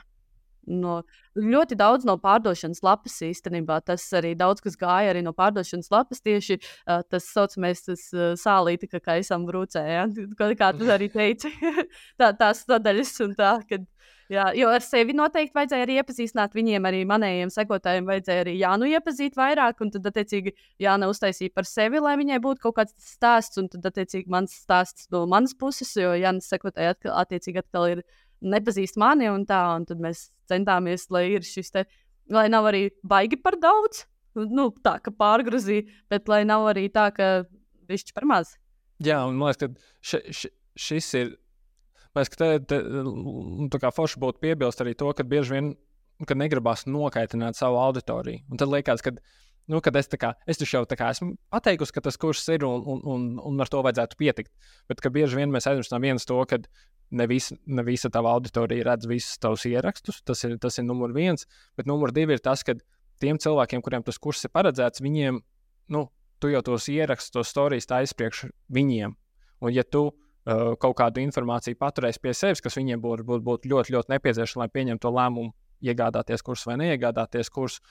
[0.63, 1.01] No,
[1.35, 3.81] ļoti daudz no pārdošanas lapas īstenībā.
[3.83, 6.23] Tas arī daudz kas gāja arī no pārdošanas lapas.
[6.23, 9.83] Tieši uh, tas saucamais tas, uh, sālīti, ka kaisam brūcē.
[9.83, 10.05] Ja?
[10.39, 11.51] Kā tu arī teici,
[12.21, 13.57] tā, tās sadaļas un tā.
[13.67, 13.89] Kad,
[14.31, 18.95] jā, jo ar sevi noteikti vajadzēja arī iepazīstināt viņiem, arī manējiem sekotājiem vajadzēja arī Jānu
[18.95, 19.83] iepazīt vairāk.
[19.83, 20.55] Un tad, attiecīgi,
[20.87, 23.59] Jāna uztaisīja par sevi, lai viņai būtu kaut kāds stāsts.
[23.59, 28.11] Un tad, attiecīgi, mans stāsts no manas puses, jo Jānis sekotāji attiecīgi atkal ir
[28.43, 31.85] nepazīst mani, un tā, un tad mēs centāmies, lai ir šis te,
[32.33, 37.09] lai nav arī baigi par daudz, nu, tā kā pārgrozīja, bet lai nav arī tā,
[37.15, 37.45] ka
[37.91, 38.57] višķi par maz.
[39.03, 41.33] Jā, un man liekas, ka š, š, šis ir.
[42.13, 42.79] Ka te, te,
[43.73, 45.71] tā kā forši būtu piebilst arī to, ka bieži vien
[46.29, 48.43] ka negribas nokaitināt savu auditoriju.
[48.53, 49.15] Un tad liekas, ka,
[49.71, 53.03] nu, kad es, kā, es jau kā, esmu pateikusi, ka tas kurs ir un, un,
[53.15, 54.53] un, un ar to vajadzētu pietikt.
[54.91, 56.59] Bet bieži vien mēs aizmirstam viens to, ka
[57.13, 60.23] ne, vis, ne visa tava auditorija redz visus tavus ierakstus.
[60.27, 61.47] Tas ir, tas ir numur viens.
[61.79, 62.77] Bet numur divi ir tas, ka
[63.23, 65.41] tiem cilvēkiem, kuriem tas kurs ir paredzēts, viņiem,
[65.95, 66.07] nu,
[66.43, 69.15] tu jau tos ierakstus, tos stāstus aizpriekš viņiem.
[69.63, 73.69] Un, ja tu uh, kaut kādu informāciju paturēsi pie sevis, kas viņiem būtu būt, būt
[73.71, 77.83] ļoti, ļoti nepieciešama, lai pieņemtu to lēmumu, iegādāties kursu vai neiegādāties kursu,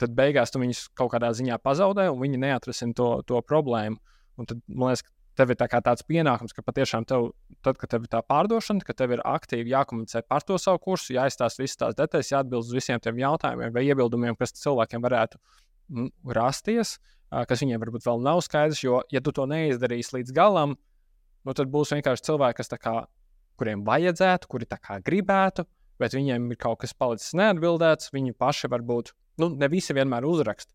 [0.00, 4.00] tad beigās tu viņus kaut kādā ziņā pazaudē, un viņi neatrisinās to, to problēmu.
[4.40, 5.04] Un tad, man liekas,
[5.38, 7.30] tev ir tā tāds pienākums, ka patiešām tev,
[7.64, 11.14] tad, kad tev ir tā pārdošana, ka tev ir aktīvi jākomunicē par to savu kursu,
[11.16, 15.40] jāizstāsta visas tās detaļas, jāatbild uz visiem tiem jautājumiem vai iebildumiem, kas cilvēkiem varētu
[16.38, 16.96] rasties,
[17.30, 18.82] kas viņiem varbūt vēl nav skaidrs.
[18.84, 20.76] Jo, ja tu to neizdarīsi līdz galam,
[21.44, 22.96] nu, tad būs vienkārši cilvēki, kas kā,
[23.60, 24.70] kuriem vajadzētu, kuri
[25.06, 25.66] gribētu,
[26.00, 28.10] bet viņiem ir kaut kas palicis neatbildēts.
[28.14, 30.70] Viņi paši varbūt, nu, ne visi vienmēr uzrakst.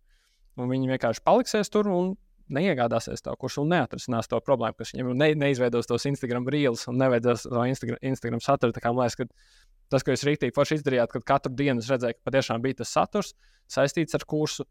[0.60, 2.16] Un viņi vienkārši paliksies tur un
[2.54, 6.98] neiegādāsies to kursu un neatrisinās to problēmu, kas viņam ne, neizveidos tos Instagram reels un
[7.00, 8.74] neveidos to Instagram, Instagram saturu.
[8.76, 12.18] Tā kā man liekas, ka tas, ko jūs rīktīgi forši izdarījāt, kad katru dienu redzēju,
[12.18, 13.36] ka patiešām bija tas saturs
[13.70, 14.66] saistīts ar kursu,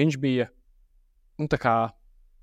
[0.00, 0.48] viņš bija,
[1.40, 1.74] nu, tā kā,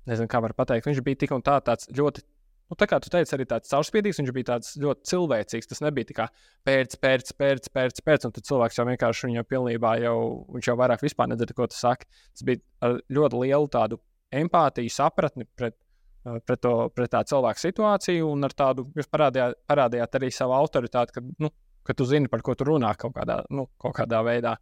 [0.08, 2.22] nezinu, kā var pateikt, viņš bija tik un tā tāds ļoti.
[2.68, 5.70] Nu, tā kā tu teici, arī tāds caurspīdīgs, viņš bija tāds ļoti cilvēcīgs.
[5.70, 6.26] Tas nebija kā
[6.68, 10.18] pēc, pēc, pēc, pēc, pēc un tad cilvēks jau vienkārši viņu pilnībā jau,
[10.52, 12.08] viņš jau vairāk vispār nedzird, ko tu saki.
[12.36, 14.00] Tas bija ar ļoti lielu tādu
[14.36, 15.78] empātiju, sapratni pret,
[16.26, 20.58] uh, pret, to, pret tā cilvēka situāciju, un ar tādu jūs parādījāt, parādījāt arī savu
[20.58, 21.52] autoritāti, ka, nu,
[21.88, 24.58] ka tu zini, par ko tu runā kaut kādā, nu, kaut kādā veidā.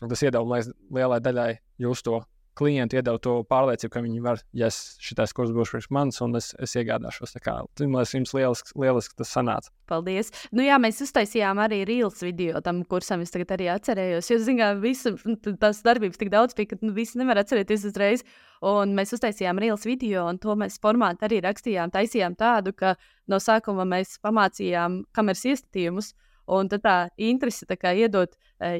[0.00, 0.62] Un tas iedeva
[0.96, 1.50] lielai daļai
[1.84, 2.22] jūs to
[2.60, 6.52] klienti iedod to pārliecību, ka viņi var, ja šis kurs būs priekš manis, un es,
[6.60, 7.34] es iegādāšos.
[7.36, 9.72] Tā kā tas jums lieliski, lieliski tas sanāca.
[9.90, 10.30] Paldies.
[10.54, 13.24] Nu, jā, mēs uztaisījām arī rīles video tam kursam.
[13.24, 15.14] Es tagad arī atcerējos, jo, zinām, visa
[15.62, 18.24] tās darbības tik daudz bija, ka nu, visi nevar atcerēties uzreiz.
[18.66, 21.92] Un mēs uztaisījām rīles video, un to mēs formātā arī rakstījām.
[21.94, 22.94] Taisījām tādu, ka
[23.30, 26.12] no sākuma mēs pamācījām kameras ieskatījumus.
[26.50, 28.32] Un tad tā interese tā kā iedot,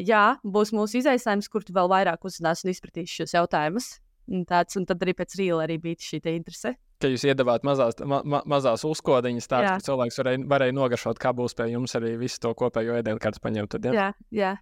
[0.03, 3.93] jā, būs mūsu izaicinājums, kur tu vēl vairāk uzzinās un izpratīsi šos jautājumus.
[4.31, 6.77] Un, tāds, un tad arī pēc rīla arī bija šī interese.
[7.03, 11.33] Ka jūs iedavāt mazās, ma, ma, mazās uzkodiņas, tādas, ka cilvēks varēja, varēja nogaršot, kā
[11.35, 13.73] būs pie jums arī visu to kopējo ēdienu kārtu paņemt.
[13.73, 13.95] Tad, ja?
[13.97, 14.53] Jā, jā.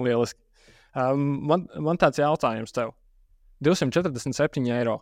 [0.00, 0.40] Lieliski.
[0.96, 2.94] Um, man, man tāds jautājums tev.
[3.62, 4.96] 247 eiro.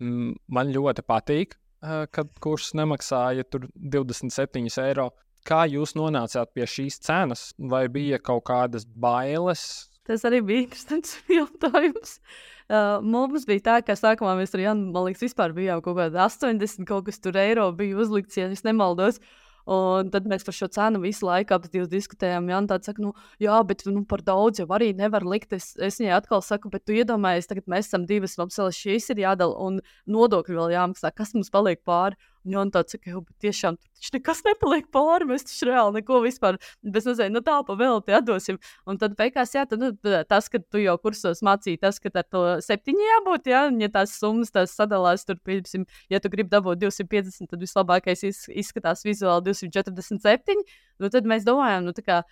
[0.00, 5.10] Man ļoti patīk, uh, kad kurs nemaksāja 27 eiro.
[5.44, 7.50] Kā jūs nonācāt pie šīs cenas?
[7.58, 9.90] Vai bija kaut kādas bailes?
[10.08, 12.18] Tas arī bija interesants jautājums.
[12.64, 16.24] Uh, mums bija tā, ka sākumā mēs ar Janu, man liekas, vispār bijām kaut kādā
[16.28, 19.20] 80 kaut kas tur eiro bija uzlikts, ja es nemaldos.
[19.64, 21.56] Un tad mēs par šo cenu visu laiku
[21.88, 22.50] diskutējām.
[22.52, 25.54] Jā, tā saka, nu, jā, bet nu, par daudz jau arī nevar likt.
[25.56, 29.24] Es, es viņai atkal saku, bet tu iedomājies, tagad mēs esam divas, vēl šīs ir
[29.24, 31.12] jādala un nodokļi vēl jāmaksā.
[31.16, 32.20] Kas mums paliek pāri?
[32.44, 35.28] Un он tāds saka, ka tiešām tur taču nekas nepaliek pāri.
[35.30, 38.58] Mēs taču reāli neko vispār bez nezinu, nu, tā pa vēl te atdosim.
[38.86, 39.92] Un tad beigās, jā, tad, nu,
[40.28, 44.18] tas, ka tu jau kursos mācīji, tas, ka ar to septiņi jābūt, jā, ja tās
[44.20, 50.64] summas tās sadalās, tur, piemēram, ja tu gribi dabūt 250, tad vislabākais izskatās vizuāli 247.
[51.00, 52.22] Nu, tad mēs domājam, nu, tā kā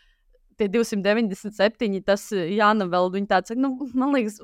[0.60, 4.42] tie 297, tas Jāna vēl, viņa tāds, nu, man liekas,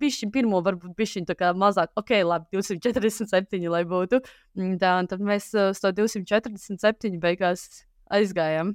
[0.00, 4.20] pišķiņu pirmo, varbūt pišķiņu tā kā mazāk, ok, labi, 247, lai būtu.
[4.58, 7.66] Mm, tā, un tad mēs uh, uz to 247 beigās
[8.10, 8.74] aizgājām.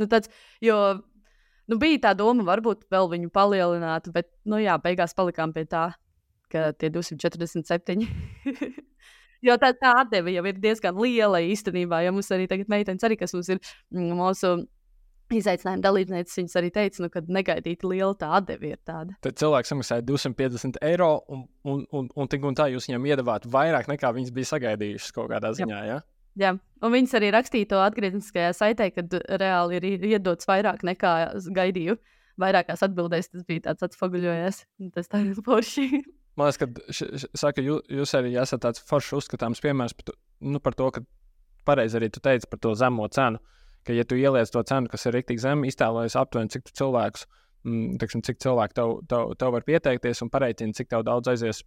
[0.00, 0.30] Nu, tāds,
[0.64, 0.78] jo
[1.70, 5.90] nu, bija tā doma, varbūt vēl viņu palielināt, bet, nu jā, beigās palikām pie tā,
[6.52, 8.06] ka tie 247.
[9.46, 12.02] jo tā, tā atdeve jau ir diezgan liela īstenībā.
[12.04, 14.56] Ja mums arī tagad meitenes, arī, kas mums ir mm, mūsu
[15.38, 19.16] izaicinājuma dalībnieces, viņas arī teica, nu, ka negaidīta liela tā atdeve ir tāda.
[19.24, 23.46] Tad cilvēks samaksāja 250 eiro, un, un, un, un tik un tā jūs viņam iedavāt
[23.50, 25.78] vairāk nekā viņas bija sagaidījušas kaut kādā ziņā.
[25.84, 25.98] Jā.
[25.98, 26.00] Ja?
[26.34, 26.50] Jā,
[26.82, 31.14] un viņas arī rakstīja to atgriezniskajā saitē, kad reāli ir iedots vairāk nekā
[31.54, 31.96] gaidīju.
[32.42, 34.64] Vairākās atbildēs tas bija tāds atspoguļojies.
[34.96, 36.02] Tas tā ir forši.
[36.34, 40.08] Man liekas, ka š, š, saka, jūs, jūs arī esat tāds foršs uzskatāms piemērs par
[40.08, 41.04] to, nu, par to ka
[41.62, 43.38] pareizi arī tu teici par to zemo cenu.
[43.38, 47.26] Uh, ka, ja tu ieliec to cenu, kas ir rīktīgi zem, iztēlojies aptuveni, cik cilvēkus,
[47.66, 51.64] mm, cik cilvēku tev, tev, tev var pieteikties un pareicini, cik tev daudz aizies.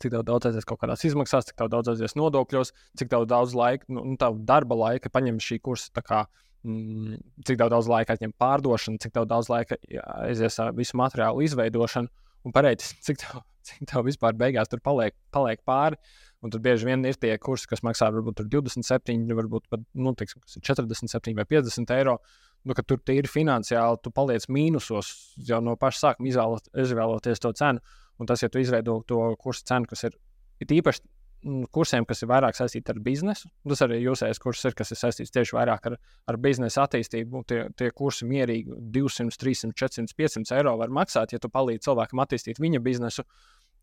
[0.00, 4.30] Cik daudz aizies kaut kādās izmaksās, cik daudz aizies nodokļos, cik daudz laika, nu, nu
[4.48, 6.22] darba laika paņem šī kursa kā,
[6.64, 9.76] mm, cik daudz laika atņem pārdošana, cik daudz laika
[10.24, 12.08] aizies visu materiālu izveidošana
[12.48, 16.00] un pareizi, cik tev, cik tev vispār beigās tur paliek, paliek pāri.
[16.40, 20.40] Un tur bieži vien ir tie kursi, kas maksā varbūt 27, varbūt pat nu, teiksim,
[20.56, 22.16] 47 vai 50 eiro.
[22.64, 25.12] Nu, tur ir finansiāli, tu paliec mīnusos
[25.48, 27.84] jau no paša sākuma, izvēlot, izvēloties to cenu.
[28.20, 30.16] Un tas, ja tu izveido to kursu cenu, kas ir,
[30.60, 33.48] ir īpaši mm, kursiem, kas ir vairāk saistīti ar biznesu.
[33.68, 35.96] Tas arī jūsējais kurs ir, kas ir saistīts tieši vairāk ar,
[36.28, 37.44] ar biznesa attīstību.
[37.48, 42.24] Tie, tie kursi mierīgi 200, 300, 400, 500 eiro var maksāt, ja tu palīdzi cilvēkam
[42.24, 43.24] attīstīt viņa biznesu.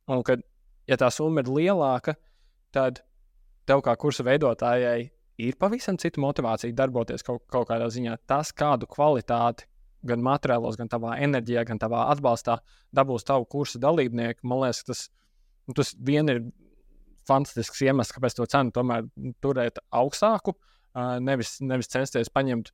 [0.09, 0.45] Un, kad,
[0.89, 2.17] ja tā summa ir lielāka,
[2.77, 3.01] tad
[3.67, 5.09] tev kā kursa veidotājai
[5.43, 8.17] ir pavisam cita motivācija darboties kaut, kaut kādā ziņā.
[8.29, 9.67] Tas, kādu kvalitāti
[10.07, 12.59] gan materiālos, gan tavā enerģijā, gan tavā atbalstā
[12.95, 15.03] dabūs tavu kursa dalībnieki, man liekas, tas,
[15.67, 16.43] nu, tas vien ir
[17.27, 19.07] fantastisks iemesls, kāpēc to cenu tomēr
[19.43, 20.55] turēt augstāku,
[21.25, 22.71] nevis, nevis censties paņemt,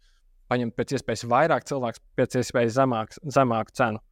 [0.52, 4.04] paņemt pēc iespējas vairāk cilvēku, pēc iespējas zemāk, zemāku cenu.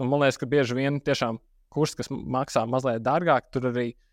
[0.00, 1.38] Un man liekas, ka bieži vien tiešām
[1.70, 4.09] kurs, kas maksā mazliet dārgāk, tur arī ir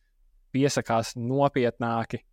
[0.55, 2.23] piesakās nopietnāki.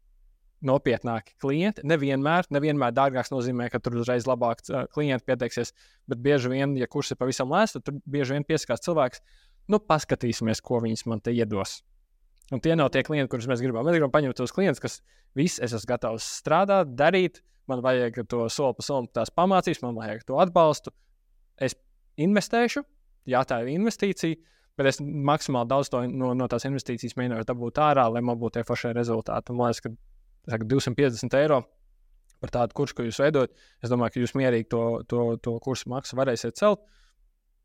[0.65, 1.83] Nopietnāki klienti.
[1.85, 4.63] Nevienmēr, nevienmēr dārgāks nozīmē, ka tur uzreiz labāk
[4.95, 5.75] klienti pieteiksies,
[6.09, 9.21] bet bieži vien, ja kurs ir pavisam lēts, tad tur bieži vien piesakās cilvēks.
[9.69, 11.83] Nu, paskatīsimies, ko viņas man te iedos.
[12.53, 13.85] Un tie nav tie klienti, kurus mēs gribam.
[13.85, 14.99] Mēs gribam paņemt tos klientus, kas
[15.37, 17.41] viss es esmu gatavs strādāt, darīt.
[17.69, 20.93] Man vajag to soli pa solim tās pamācīs, man vajag to atbalstu.
[21.57, 21.77] Es
[22.21, 22.83] investēšu,
[23.33, 24.37] jā, tā ir investīcija,
[24.79, 28.59] Bet es maksimāli daudz to, no, no tās investīcijas mēģināju dabūt ārā, lai man būtu
[28.59, 29.55] tie pašie rezultāti.
[29.55, 29.93] Man liekas, ka
[30.51, 31.61] saka, 250 eiro
[32.43, 35.93] par tādu kursu, ko jūs veidojat, es domāju, ka jūs mierīgi to, to, to kursu
[35.93, 36.83] maksu varēsiet celt.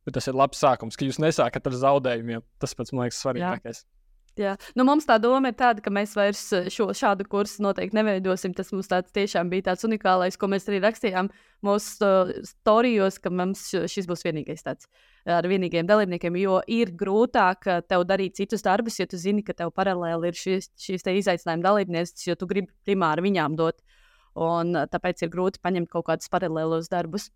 [0.08, 2.46] Bet tas ir labs sākums, ka jūs nesākat ar zaudējumiem.
[2.62, 3.82] Tas pats man liekas svarīgākais.
[3.84, 3.99] Jā.
[4.40, 4.54] Jā.
[4.78, 8.54] Nu, mums tā doma ir tāda, ka mēs vairs eh, šo, šādu kursu noteikti neveidosim.
[8.56, 11.28] Tas mums tāds tiešām bija tāds unikālais, ko mēs arī rakstījām
[11.68, 14.88] mūsu uh, storijos, ka mums šis būs vienīgais tāds
[15.28, 19.58] ar vienīgiem dalībniekiem, jo ir grūtāk eh, tev darīt citus darbus, ja tu zini, ka
[19.58, 23.84] tev paralēli ir šīs, šīs izaicinājuma dalībnieces, jo tu gribi primāri viņām dot.
[24.40, 27.28] Un tāpēc ir grūti paņemt kaut kādus paralēlos darbus.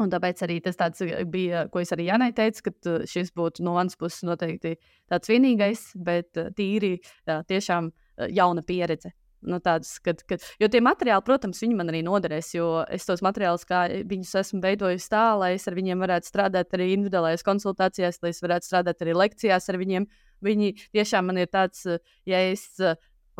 [0.00, 3.64] Un tāpēc arī tas eh, bija, ko es arī Janai teicu, ka eh, šis būtu
[3.66, 4.76] no manas puses noteikti
[5.10, 7.92] tāds vienīgais, bet eh, tīri tiešām
[8.32, 9.12] jauna pieredze.
[9.42, 13.24] Nu, tāds, kad, kad, jo tie materiāli, protams, viņi man arī noderēs, jo es tos
[13.26, 18.20] materiālus, kā viņus esmu veidojis tā, lai es ar viņiem varētu strādāt arī individuālajās konsultācijās,
[18.22, 20.06] lai es varētu strādāt arī lekcijās ar viņiem.
[20.46, 21.82] Viņi tiešām man ir tāds,
[22.26, 22.68] ja es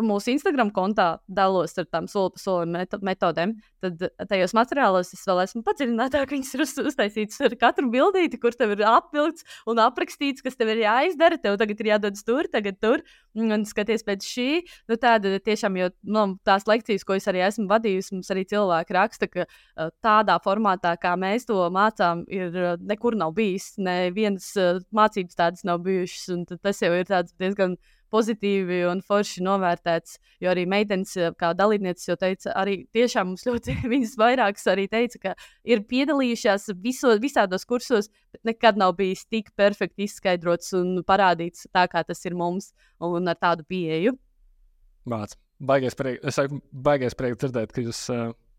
[0.01, 3.53] mūsu Instagram kontā dalos ar tām soli pa solim metodēm,
[3.83, 4.01] tad
[4.31, 6.33] tajos materiālos es vēl esmu padziļinātāk.
[6.33, 10.73] Viņas ir uz, uztaisītas ar katru bildīti, kur tev ir apvilkts un aprakstīts, kas tev
[10.73, 11.41] ir jāizdara.
[11.43, 13.05] Tev tagad ir jādodas tur, tagad tur.
[13.37, 14.49] Un skaties pēc šī.
[14.89, 18.97] Nu, tāda tiešām, jo nu, tās lekcijas, ko es arī esmu vadījusi, mums arī cilvēki
[18.97, 19.49] raksta, ka
[20.05, 23.75] tādā formātā, kā mēs to mācām, ir nekur nav bijis.
[23.83, 24.53] Nevienas
[24.95, 26.61] mācības tādas nav bijušas.
[26.63, 27.77] Tas jau ir diezgan
[28.13, 30.19] pozitīvi un forši novērtēts.
[30.45, 35.23] Jo arī meitenes, kā dalībnieces, jau teica, arī tiešām mums ļoti viņas vairākas arī teica,
[35.23, 35.35] ka
[35.65, 41.87] ir piedalījušās viso, visādos kursos, bet nekad nav bijis tik perfekti izskaidrots un parādīts tā,
[41.91, 44.17] kā tas ir mums un ar tādu pieeju.
[45.09, 45.39] Māc.
[45.63, 47.99] Baigies prieks, es saku, baigies prieks dzirdēt, ka jūs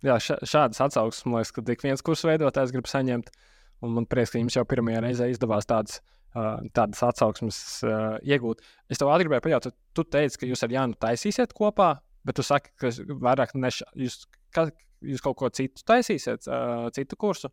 [0.08, 3.32] jā, šādas atsauksmes, man liekas, ka tik viens kursu veidotājs grib saņemt.
[3.84, 6.00] Un man prieks, ka jums jau pirmajā reizē izdevās tādas
[6.34, 7.58] tādas atsauksmes
[8.26, 8.64] iegūt.
[8.90, 12.74] Es tev gribēju pajautāt, tu teici, ka jūs ar Jānu taisīsiet kopā, bet tu saki,
[12.82, 13.84] ka vairāk neš...
[14.00, 14.24] jūs,
[14.56, 14.68] ka,
[15.04, 16.50] jūs kaut ko citu taisīsiet,
[16.96, 17.52] citu kursu.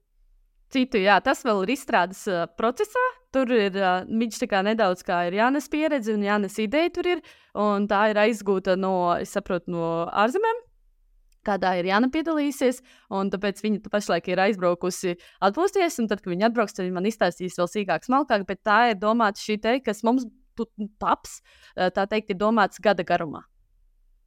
[0.71, 3.03] Citu, jā, tas vēl ir izstrādes uh, procesā.
[3.35, 7.09] Tur ir uh, viņš tā kā nedaudz kā ir Jānis pieredze un Jānis ideja tur
[7.11, 7.23] ir.
[7.91, 8.95] Tā ir aizgūta no,
[9.27, 10.61] saprotu, no ārzemēm
[11.47, 12.83] kādā ir Jāna piedalīsies,
[13.17, 15.17] un tāpēc viņa pašlaik ir aizbraukusi
[15.47, 18.81] atpūsties, un tad, kad viņa atbrauks, tad viņa man izstāstīs vēl sīkāk, smalkāk, bet tā
[18.93, 20.29] ir domāta šī te, kas mums
[21.01, 21.41] taps,
[21.77, 23.47] tā teikt, ir domāts gada garumā.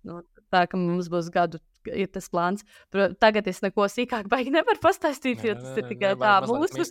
[0.04, 0.20] Nu,
[0.52, 2.64] tā kā mums būs gadu, ir tas plāns.
[3.22, 6.86] Tagad es neko sīkāk baigi nevaru pastāstīt, jo tas ir tikai tā mūsu.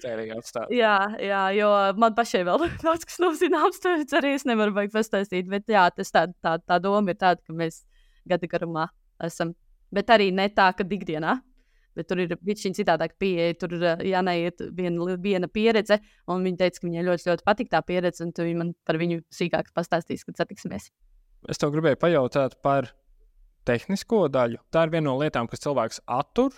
[0.73, 1.71] Jā, jā, jo
[2.01, 5.89] man pašai vēl daudz kas nav zināms, tāpēc arī es nevaru baigi pastāstīt, bet jā,
[5.97, 7.83] tas tā, tā, tā doma ir tāda, ka mēs
[8.29, 8.89] gada garumā
[9.23, 9.53] esam
[9.95, 11.39] bet arī ne tā, ka ikdienā.
[11.93, 13.53] Bet tur ir bijis šī citādāka pieeja.
[13.61, 15.99] Tur eh, jāneiet viena, viena pieredze,
[16.33, 19.21] un viņa teica, ka viņai ļoti, ļoti patīk tā pieredze, un viņa man par viņu
[19.33, 20.89] sīkāk pastāstīs, kad satiksimies.
[21.53, 22.89] Es tev gribēju pajautāt par
[23.69, 24.63] tehnisko daļu.
[24.73, 26.55] Tā ir viena no lietām, kas cilvēks attur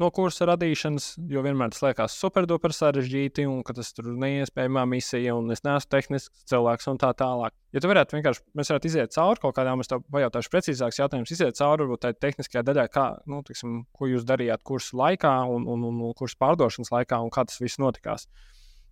[0.00, 4.84] no kursa radīšanas, jo vienmēr tas liekas superduper sarežģīti, un ka tas tur ir neiespējama
[4.88, 7.54] misija, un es neesmu tehnisks cilvēks, un tā tālāk.
[7.76, 11.34] Ja tu varētu vienkārši, mēs varētu iziet cauri kaut kādām, es tev pajautāšu precīzākus jautājumus,
[11.34, 15.68] iziet cauri varbūt tai tehniskajai daļai, kā, nu, tiksim, ko jūs darījāt kursa laikā, un,
[15.68, 18.28] un, un, un kursa pārdošanas laikā, un kā tas viss notikās.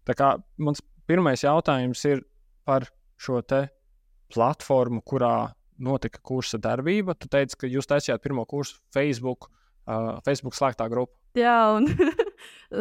[0.08, 2.24] Tā kā mans pirmais jautājums ir
[2.68, 2.88] par
[3.20, 3.66] šo te
[4.32, 7.16] platformu, kurā notika kursa darbība.
[7.18, 9.50] Tu teici, ka jūs taisījāt pirmo kursu Facebook
[9.90, 11.14] uh, Facebook slēgtā grupa.
[11.38, 11.86] Jā, un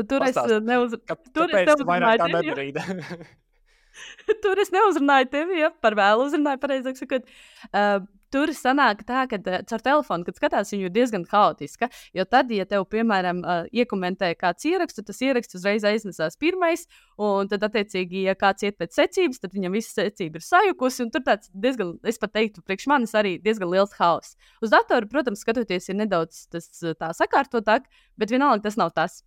[0.10, 1.20] tur Pastāst, es neuzrunāju.
[1.36, 3.20] Tur es neuzrunāju.
[4.44, 7.28] tur es neuzrunāju tevi, ja par vēlu uzrunāju, pareizāk sakot.
[7.70, 8.00] Uh,
[8.34, 11.90] tur sanāk tā, ka uh, caur telefonu, kad skatās, viņa ir diezgan haotiska.
[12.16, 16.86] Jo tad, ja tev, piemēram, uh, iekomentē kāds ieraksts, tas ieraksts uzreiz aiznesās pirmais,
[17.18, 21.10] un tad, attiecīgi, ja kāds iet pēc secības, tad viņam viss secība ir sajukusi.
[21.14, 24.38] Tur tāds diezgan, es pat teiktu, priekš manis arī diezgan liels haoss.
[24.64, 26.70] Uz datora, protams, skatoties, ir nedaudz tas
[27.02, 29.24] tā sakārtotāk, bet vienalga tas nav tas.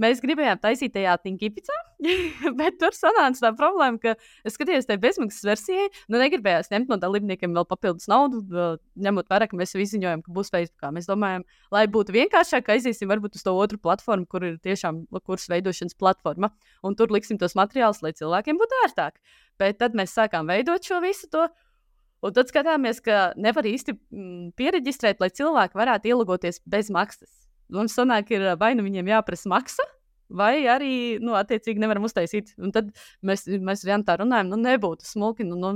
[0.00, 1.76] Mēs gribējām taisīt tajā Tinkipicā,
[2.58, 4.14] bet tur sanāca tā problēma, ka
[4.46, 8.42] es skatījos tajā bezmaksas versijai, nu negribējās ņemt no dalībniekiem vēl papildus naudu,
[9.04, 10.86] ņemot vērā, ka mēs jau izziņojam, ka būs Facebook.
[10.96, 15.52] Mēs domājam, lai būtu vienkāršāk, aiziesim varbūt uz to otru platformu, kur ir tiešām kursu
[15.52, 16.52] veidošanas platforma,
[16.86, 19.20] un tur liksim tos materiālus, lai cilvēkiem būtu ērtāk.
[19.60, 21.46] Bet tad mēs sākām veidot šo visu to.
[22.22, 27.42] Un tad skatāmies, ka nevar īsti mm, pieregistrēt, lai cilvēki varētu ielūgoties bez maksas
[27.72, 29.86] mums sanāk, ir vai nu viņiem jāprasa maksa,
[30.32, 30.92] vai arī,
[31.22, 32.54] nu, attiecīgi nevaram uztaisīt.
[32.60, 32.92] Un tad
[33.24, 35.48] mēs, mēs ar Jantu runājam, nu, nebūtu smuki.
[35.48, 35.74] Nu, nu,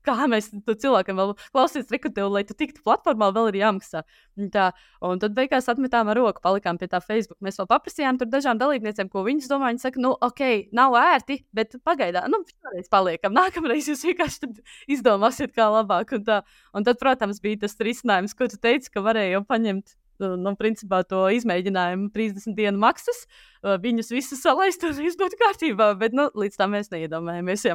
[0.00, 4.00] Kā mēs cilvēkam vēl klausīties, rekrutēju, lai tu tiktu platformā, vēl ir jāmaksā.
[4.54, 4.70] Tā,
[5.04, 7.36] un tad beigās atmetām ar roku, palikām pie tā Facebook.
[7.44, 9.74] Mēs vēl paprasījām tur dažām dalībniecēm, ko viņas domā.
[9.74, 13.36] Viņi saka, nu, ok, nav ērti, bet pagaidām, nu, šoreiz paliekam.
[13.42, 14.48] Nākamreiz jūs vienkārši
[14.96, 16.16] izdomāsiet, kā labāk.
[16.16, 16.40] Un, tā,
[16.72, 21.02] un tad, protams, bija tas risinājums, ko tu teici, ka varēja jau paņemt nu, principā
[21.08, 23.24] to izmēģinājumu 30 dienu maksas,
[23.62, 27.66] viņus visus salaist un būtu kārtībā, bet nu, līdz tam mēs neiedomājamies.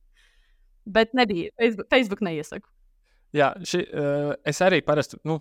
[0.96, 2.68] bet nebija, Facebook, Facebook neiesaku.
[3.36, 5.38] Jā, ši, uh, es arī parasti, nu,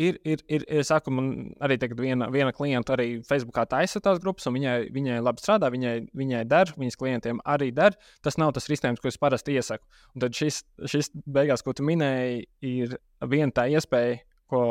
[0.00, 1.30] ir, ir, ir, ir saku, man
[1.64, 5.70] arī tagad viena, viena klienta arī Facebookā taisa tās grupas, un viņai, viņai labi strādā,
[5.72, 7.98] viņai, viņai der, viņas klientiem arī der.
[8.24, 9.84] Tas nav tas risinājums, ko es parasti iesaku.
[10.14, 12.96] Un tad šis, šis beigās, ko tu minēji, ir
[13.28, 14.20] viena tā iespēja,
[14.50, 14.62] ko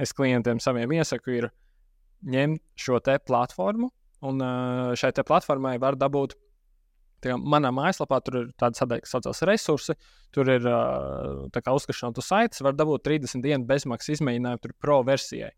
[0.00, 1.48] es klientiem saviem iesaku, ir
[2.22, 3.90] ņemt šo te platformu,
[4.28, 4.42] un
[4.98, 6.36] šai te platformai var dabūt.
[7.22, 9.94] Manā mājaslapā tur ir tāda sadaļa, kas saucas resursi.
[10.34, 15.52] Tur ir uzskatīšana no saites, var dabūt 30 dienu bezmaksas izmēģinājumu, pro versijai.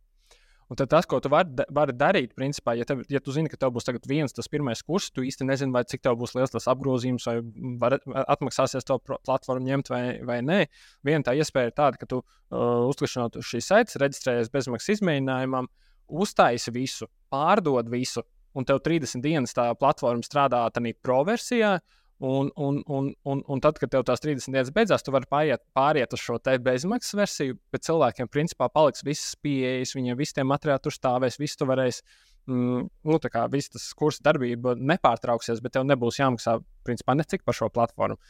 [0.73, 3.75] Un tas, ko tu vari, vari darīt, principā, ja, tev, ja tu zini, ka tev
[3.75, 7.27] būs viens tas pirmais kurs, tu īsti nezini, vai cik tev būs liels tas apgrozījums,
[7.29, 7.37] vai
[7.83, 10.61] var, atmaksāsies to platformu ņemt vai, vai nē.
[11.05, 15.69] Viena tā iespēja ir tāda, ka tu uh, uzklikšķinot uz šīs saites, reģistrējies bezmaksas izmēģinājumam,
[16.09, 21.77] uztaisi visu, pārdod visu, un tev 30 dienas tā platforma strādā tādā pro versijā.
[22.23, 25.61] Un, un, un, un, un tad, kad tev tās 30 dienas beidzās, tu vari pāriet,
[25.75, 30.95] pāriet uz šo bezmaksas versiju, bet cilvēkiem principā paliks visas pieejas, viņiem visiem materiāliem tur
[30.95, 32.05] stāvēs, viss tu varēsi.
[32.47, 37.43] Mm, nu, tā kā viss tas kursa darbība nepārtrauksies, bet tev nebūs jāmaksā principā necik
[37.43, 38.21] par šo platformu.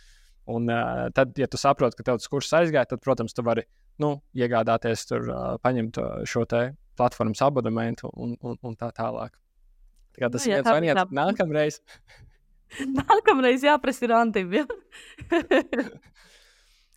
[0.55, 3.67] Un uh, tad, ja tu saproti, ka tev tas kurs aizgāja, tad, protams, tu vari
[4.01, 9.35] nu, iegādāties, tur, uh, paņemt šo te platformas abonementu un, un, un tā tālāk.
[10.15, 11.11] Tā kā tas ir viens variants.
[11.13, 11.83] Nākamreiz.
[12.99, 14.53] Nākamreiz jāprasa ir Antim.
[14.55, 14.65] Ja?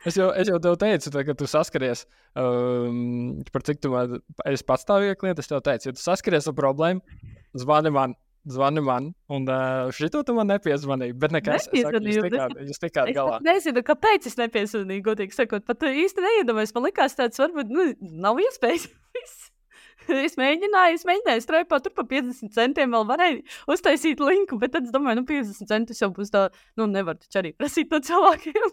[0.07, 2.05] es, jau, es jau tev teicu, tā, kad tu saskaries
[2.35, 4.19] um, par cik tu man
[4.49, 5.45] esi patstāvīga klienta.
[5.45, 7.19] Es tev teicu, ja tu saskaries ar problēmu,
[7.57, 8.17] zvani man
[8.47, 11.15] zvani man, un uh, šito tu man nepiezvanīji.
[11.19, 12.55] Bet nekas, es saku, jūs tikāt,
[12.85, 13.39] tikāt galā.
[13.41, 16.73] Es nezinu, kāpēc es nepiezvanīju, godīgi sakot, pat īsti neiedomājos.
[16.77, 18.87] Man likās, tāds varbūt nu, nav iespējams.
[20.27, 23.39] es mēģināju, es mēģināju strādāt tur par 50 centiem, vēl varēju
[23.73, 26.47] uztaisīt linku, bet tad es domāju, nu, 50 centus jau būs tā,
[26.79, 28.69] nu, nevar taču arī prasīt no cilvēkiem.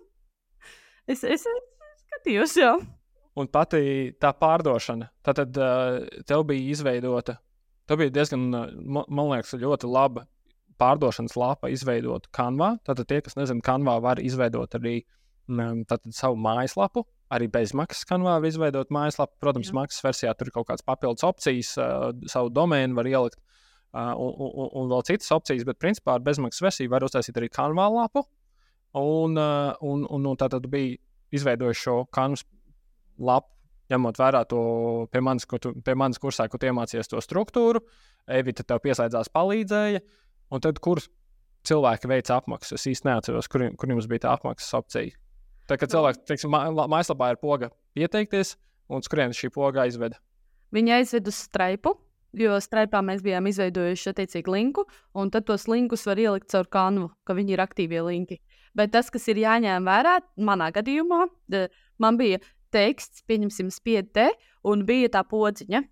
[1.12, 2.76] es, es, es skatījos, jā.
[3.35, 7.41] Un pati tā pārdošana, tad uh, tev bija izveidota
[7.85, 10.24] Tā bija diezgan, man liekas, ļoti laba
[10.80, 12.74] pārdošanas lapa izveidota Canvā.
[12.87, 15.03] Tātad tie, kas nezina, Canvā var izveidot arī
[15.47, 17.05] tātad, savu mājaslapu.
[17.33, 19.33] Arī bezmaksas kanvā var izveidot mājaslapu.
[19.41, 19.79] Protams, Jā.
[19.79, 24.35] maksas versijā tur ir kaut kādas papildus opcijas, uh, savu domēnu var ielikt uh, un,
[24.45, 28.27] un, un vēl citas opcijas, bet principā ar bezmaksas versiju var uztaisīt arī kanvā lapu.
[28.95, 31.01] Un, uh, un, un, un tā tad bija
[31.35, 32.45] izveidojuši šo kanvas
[33.18, 33.55] lapu
[33.93, 34.61] ņemot vērā to
[35.12, 37.83] pie manis, tu, pie manis kursā, kur iemācījies to struktūru,
[38.25, 40.01] Evita tev pieslēdzās, palīdzēja.
[40.55, 41.03] Un tad, kur
[41.68, 45.12] cilvēki veica apmaksu, es īsti neatceros, kur, kur jums bija tā apmaksas opcija.
[45.65, 48.55] Tad, kad cilvēks, teiksim, mājaslapā ir poga pieteikties,
[48.93, 50.19] un uz kurienes šī poga aizveda?
[50.75, 51.95] Viņa aizveda uz straipu,
[52.37, 54.85] jo straipā mēs bijām izveidojuši attiecīgi linku,
[55.17, 58.41] un tad tos linkus var ielikt caur kanvu, ka viņi ir aktīvie linki.
[58.77, 61.29] Bet tas, kas ir jāņem vērā, manā gadījumā,
[62.03, 62.43] man bija
[62.75, 64.33] teksts, pieņemsim, spiedte,
[64.67, 65.85] un bija tā podziņa.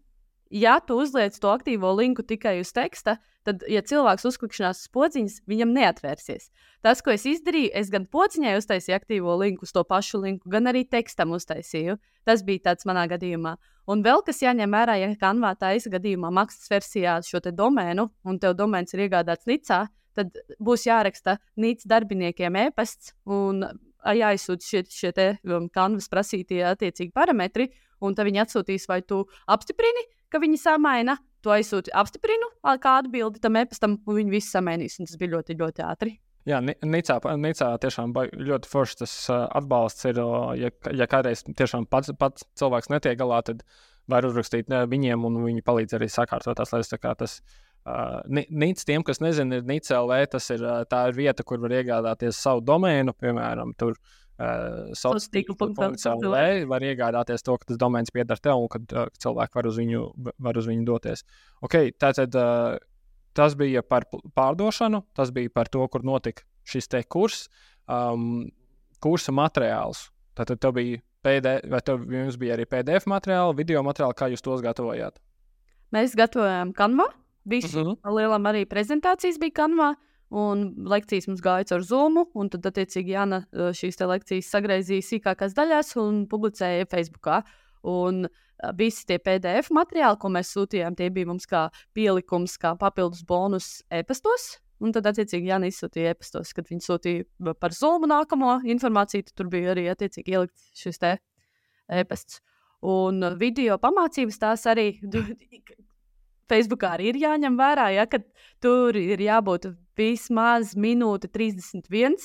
[0.53, 5.37] Ja tu uzliec to aktīvo linku tikai uz teksta, tad, ja cilvēks uzklikšķinās uz podziņas,
[5.49, 6.51] viņam neatvērsies.
[6.85, 10.69] Tas, ko es izdarīju, es gan podziņai uztaisīju aktīvo linku, uz to pašu linku, gan
[10.69, 11.97] arī tekstam uztaisīju.
[12.29, 13.57] Tas bija tāds manā gadījumā.
[13.89, 18.53] Un vēl kas jāņem vērā, ja kanvā taisa gadījumā maksas versijā šo domēnu, un tev
[18.59, 23.17] domēns ir iegādāts Nicā, tad būs jāraksta Nīcas darbiniekiem e-pasts.
[23.25, 23.65] Un
[24.05, 27.71] jāizsūta šie, šie te um, kanvas prasītie attiecīgi parametri,
[28.03, 32.49] un tad viņi atsūtīs, vai tu apstiprini, ka viņi samaina, tu aizsūti apstiprinu
[32.83, 36.17] kādu bildi tam e-pastam, un viņi visi samainīs, tas bija ļoti, ļoti ātri.
[36.49, 40.19] Jā, Nicā, Nicā tiešām ļoti foršs tas atbalsts ir.
[40.59, 43.63] Ja, ja kādreiz tiešām pats, pats cilvēks netiek galā, tad
[44.11, 46.97] var uzrakstīt viņiem, un viņi palīdz arī sakārtot tās lietas.
[46.99, 47.43] Tā tas
[47.83, 50.19] Uh, Nīc, tiem, kas nezina, ir Nīca LV.
[50.37, 53.97] Tas ir tā ir vieta, kur var iegādāties savu domēnu, piemēram, tur.
[53.97, 54.22] Uh,
[55.93, 59.79] Sociālā var iegādāties to, ka tas domēns pieder tev un ka uh, cilvēki var uz
[59.79, 60.07] viņu,
[60.43, 61.25] var uz viņu doties.
[61.63, 62.79] Okay, tātad, uh,
[63.37, 67.47] tas bija par pārdošanu, tas bija par to, kur notika šis te kurs,
[67.91, 68.49] um,
[69.03, 70.09] kursa materiāls.
[70.39, 72.07] Tātad tev bija PDF, vai tev
[72.41, 75.21] bija arī PDF materiāli, video materiāli, kā jūs tos gatavojāt?
[75.93, 77.11] Mēs gatavojām kanvā.
[77.45, 77.91] Visi uh mhm.
[77.91, 78.17] -huh.
[78.17, 79.95] lielam arī prezentācijas bija kanvā.
[80.33, 83.43] Un lekcijas mums gāja caur Zoom, un tad, attiecīgi, Jāna
[83.77, 87.29] šīs lekcijas sagraizīja sīkākās daļās un publicēja Facebook.
[87.83, 88.25] Un
[88.79, 91.67] visi tie PDF materiāli, ko mēs sūtījām, tie bija mums kā
[91.97, 94.55] pielikums, kā papildus bonus e-pastos.
[94.83, 99.29] Un tad, attiecīgi, Jānis izsūtīja e-pastos, kad viņi sūtīja par Zoom nākamo informāciju.
[99.37, 102.41] Tur bija arī, attiecīgi, ielikts šis e-pasts.
[102.83, 104.89] Un video pamācības tās arī
[106.51, 108.23] Facebookā arī ir jāņem vērā, ja, ka
[108.63, 112.17] tur ir jābūt vismaz minūte 31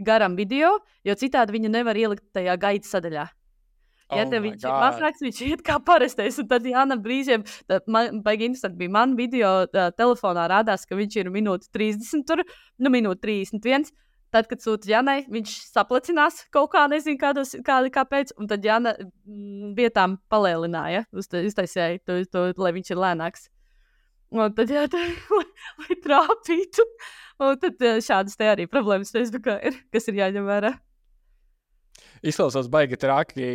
[0.00, 3.28] garam video, jo citādi viņu nevar ielikt tajā gaitas sadaļā.
[4.10, 6.38] Ja oh viņš ir mazāks, viņš iet kā parastais.
[6.42, 7.44] Un tad Jāna brīžiem,
[7.86, 12.42] man baigi interesanti bija man video tā, telefonā rādās, ka viņš ir minūte 30, tur,
[12.82, 13.92] nu minūte 31.
[14.30, 18.30] Tad, kad sūta Janai, viņš saplacinās kaut kā, nezinu, kādos, kā, kāpēc.
[18.38, 23.48] Un tad Jana mm, vietām palēlināja, uztaisīja to, to, lai viņš ir lēnāks.
[24.30, 25.00] Un tad, jā, tā,
[25.38, 25.46] lai,
[25.82, 26.86] lai trāpītu.
[27.40, 30.74] Un tad šādas te arī problēmas Facebookā ir, kas ir jāņem vērā.
[32.20, 33.46] Izklausās baigi traki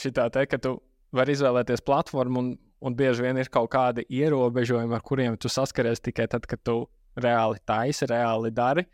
[0.00, 0.78] šitā te, ka tu
[1.14, 2.50] vari izvēlēties platformu un,
[2.84, 6.78] un bieži vien ir kaut kādi ierobežojumi, ar kuriem tu saskaries tikai tad, kad tu
[7.20, 8.86] reāli taisi, reāli dari.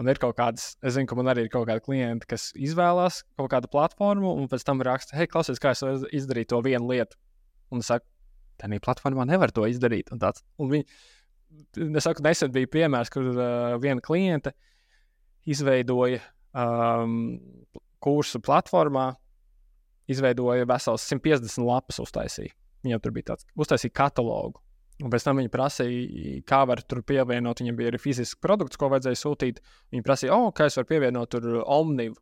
[0.00, 3.22] Un ir kaut kādas, es zinu, ka man arī ir kaut kādi klienti, kas izvēlās
[3.36, 5.84] kaut kādu platformu, un pēc tam raksta, hei, klausies, kā es
[6.16, 7.18] izdarīt to vienu lietu.
[7.72, 8.08] Un es saku,
[8.62, 10.12] tādā platformā nevar to izdarīt.
[10.14, 10.86] Un tāds, un viņi,
[11.88, 14.54] es saku, nesen bija piemērs, kur uh, viena kliente
[15.50, 16.22] izveidoja
[16.54, 17.36] um,
[18.02, 19.12] kursu platformā,
[20.10, 22.54] izveidoja vesels 150 lapas uztaisīja.
[22.82, 24.60] Viņam tur bija tāds, uztaisīja katalogu.
[25.02, 27.62] Un pēc tam viņi prasīja, kā var tur pievienot.
[27.62, 29.62] Viņam bija arī fizisks produkts, ko vajadzēja sūtīt.
[29.94, 32.18] Viņi prasīja, oh, kā es varu pievienot tur Omnivu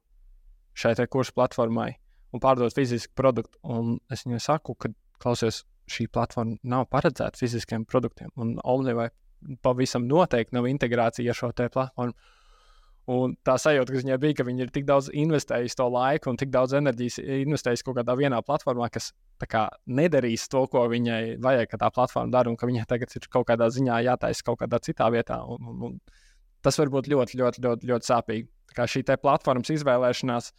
[0.80, 1.90] šai kursu platformai
[2.32, 3.58] un pārdot fizisku produktu.
[3.66, 8.30] Un es viņai saku, ka klausies, šī platforma nav paredzēta fiziskiem produktiem.
[8.40, 9.08] Un Omnivai
[9.64, 12.14] pavisam noteikti nav integrācija ar šo platformu.
[13.10, 16.36] Un tā sajūta, kas viņai bija, ka viņi ir tik daudz investējuši to laiku un
[16.38, 19.08] tik daudz enerģijas investējuši kaut kādā vienā platformā, kas
[19.50, 23.26] kā, nedarīs to, ko viņai vajag, ka tā platforma dara, un ka viņai tagad ir
[23.32, 25.40] kaut kādā ziņā jātaisa kaut kādā citā vietā.
[25.42, 25.98] Un, un, un
[26.62, 28.48] tas var būt ļoti, ļoti, ļoti, ļoti sāpīgi.
[28.70, 30.52] Tā kā šī platformas izvēlēšanās,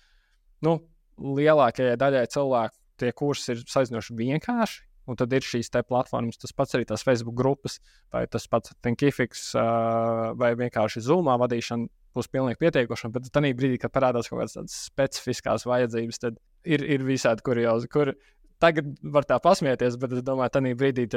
[0.68, 0.80] nu,
[1.22, 4.84] lielākajai daļai cilvēku tie kursi ir salīdzinoši vienkārši.
[5.12, 7.80] Un tad ir šīs platformas, tas pats arī tās Facebook grupas,
[8.14, 13.12] vai tas pats Thinkifix, uh, vai vienkārši Zoomā vadīšana būs pilnīgi pietiekoša.
[13.12, 18.14] Bet tad brīdī, kad parādās kaut kādas specifiskās vajadzības, tad ir, ir visādi kuriozi, kur
[18.62, 21.08] tagad var tā pasmieties, bet es domāju, ka tajā brīdī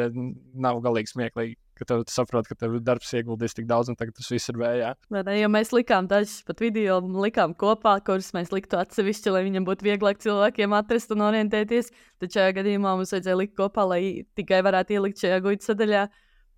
[0.64, 1.56] nav galīgi smieklīgi.
[1.74, 4.92] Ka tu saproti, ka tev darbs ieguldījis tik daudz, un tagad tas viss ir vējā.
[5.14, 9.66] Ne, jo mēs likām dažus pat video, likām kopā, kurus mēs liktu atsevišķi, lai viņam
[9.66, 11.90] būtu vieglāk cilvēkiem atrast un orientēties.
[12.22, 14.02] Tad šajā gadījumā mums vajadzēja likt kopā, lai
[14.38, 16.04] tikai varētu ielikt šajā guļu sadaļā.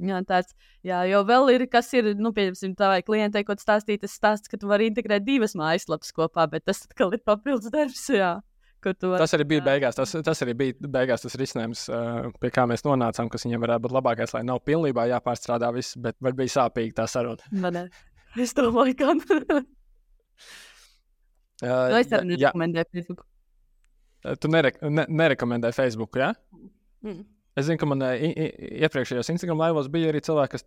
[0.04, 0.52] Jā, tāds,
[0.84, 4.60] jā, jo vēl ir, kas ir, nu, pieņemsim, tavai klientei, ko stāstīt, tas stāsts, ka
[4.60, 8.04] tu vari integrēt divas mājaslapas kopā, bet tas atkal ir papildus darbs.
[8.12, 8.34] Jā.
[8.94, 9.96] Tas arī bija beigās.
[9.98, 11.86] Tas, tas arī bija beigās tas risinājums,
[12.42, 16.18] pie kā mēs nonācām, kas viņam varētu būt labākais, lai nav pilnībā jāpārstrādā viss, bet
[16.22, 17.42] bija sāpīgi tā saruna.
[17.64, 17.86] Man,
[18.38, 19.14] es domāju, ka.
[21.62, 23.24] uh, es arī nerekomendēju Facebook.
[24.42, 26.32] Tu nerek ne nerekomendēji Facebook, jā?
[26.32, 26.70] Ja?
[27.06, 27.24] Mm.
[27.56, 30.66] Es zinu, ka man iepriekšējos Instagram laivos bija arī cilvēki, kas,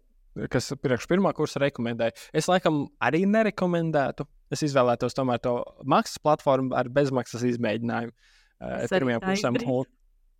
[0.49, 2.15] kas priekš pirmā kursa rekomendēja.
[2.34, 4.26] Es laikam arī nerekomendētu.
[4.54, 9.60] Es izvēlētos tomēr to maksas platformu ar bezmaksas izmēģinājumu uh, pirmajam kursam.
[9.70, 9.91] Un,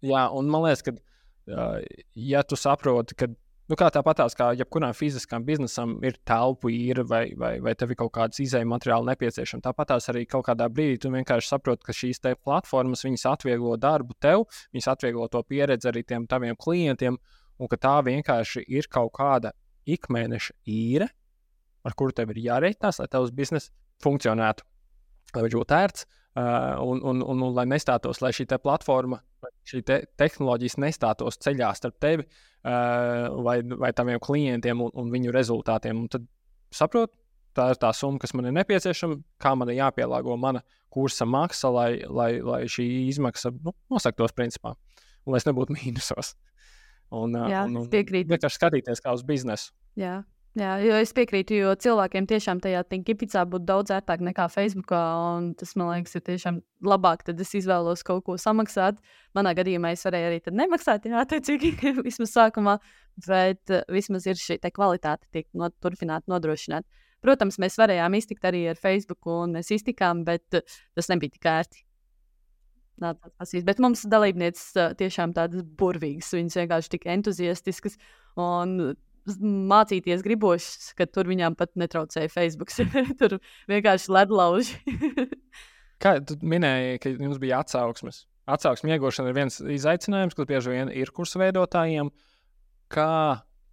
[0.06, 0.96] jā, un man liekas, ka,
[1.54, 1.78] uh,
[2.18, 3.30] ja tu saproti, ka
[3.70, 8.00] Nu, kā tāpatās, kā jebkuram fiziskam biznesam ir telpu īra vai, vai, vai tev ir
[8.00, 9.62] kaut kādas izējuma materiāli nepieciešama.
[9.68, 14.90] Tāpatās arī kaut kādā brīdī tu vienkārši saproti, ka šīs platformas atvieglo darbu tev, viņas
[14.96, 17.20] atvieglo to pieredzi arī tiem taviem klientiem,
[17.60, 19.54] un ka tā vienkārši ir kaut kāda
[19.86, 21.12] ikmēneša īre,
[21.86, 23.70] ar kuru tev ir jārēķinās, lai tavs bizness
[24.04, 24.66] funkcionētu,
[25.36, 29.22] lai viņš būtu ērts un, un, un, un lai nestātos, lai šī platforma,
[29.68, 32.28] šī te tehnoloģijas nestātos ceļā starp tevi
[32.64, 35.98] vai, vai taviem klientiem un, un viņu rezultātiem.
[35.98, 36.28] Un tad
[36.72, 37.14] saprot,
[37.58, 41.72] tā ir tā summa, kas man ir nepieciešama, kā man ir jāpielāgo mana kursa maksa,
[41.74, 44.76] lai, lai, lai šī izmaksa nu, nosaktos principā,
[45.26, 46.36] un lai es nebūtu mīnusos.
[47.10, 49.74] Un, Jā, un, un vienkārši skatīties kā uz biznesu.
[49.98, 50.20] Jā.
[50.58, 55.02] Jā, jo es piekrītu, jo cilvēkiem tiešām tajā Tinkipicā būtu daudz ērtāk nekā Facebookā.
[55.60, 56.58] Tas, man liekas, ir tiešām
[56.90, 57.22] labāk.
[57.28, 58.98] Tad es izvēlos kaut ko samaksāt.
[59.38, 61.76] Manā gadījumā es varēju arī nemaksāt, jā, attiecīgi,
[62.08, 62.80] vismaz sākumā.
[63.28, 66.88] Bet uh, vismaz ir šī kvalitāte, tiek no, turpināta nodrošināt.
[67.22, 71.46] Protams, mēs varējām iztikt arī ar Facebook, un mēs iztikām, bet uh, tas nebija tik
[71.52, 71.84] ērti.
[73.00, 73.14] Nā,
[73.68, 78.00] bet mums dalībnieces uh, tiešām tādas burvīgas, viņas vienkārši tik entuziastiskas.
[78.40, 78.98] Un
[79.40, 82.74] mācīties gribošs, ka tur viņām pat netraucēja Facebook.
[83.22, 83.38] tur
[83.70, 84.80] vienkārši ledlauži.
[86.04, 88.24] Kā tu minēji, ka jums bija atsauksmes?
[88.50, 92.10] Atsauksmes iegūšana ir viens izaicinājums, kas bieži vien ir kursu veidotājiem.
[92.90, 93.12] Kā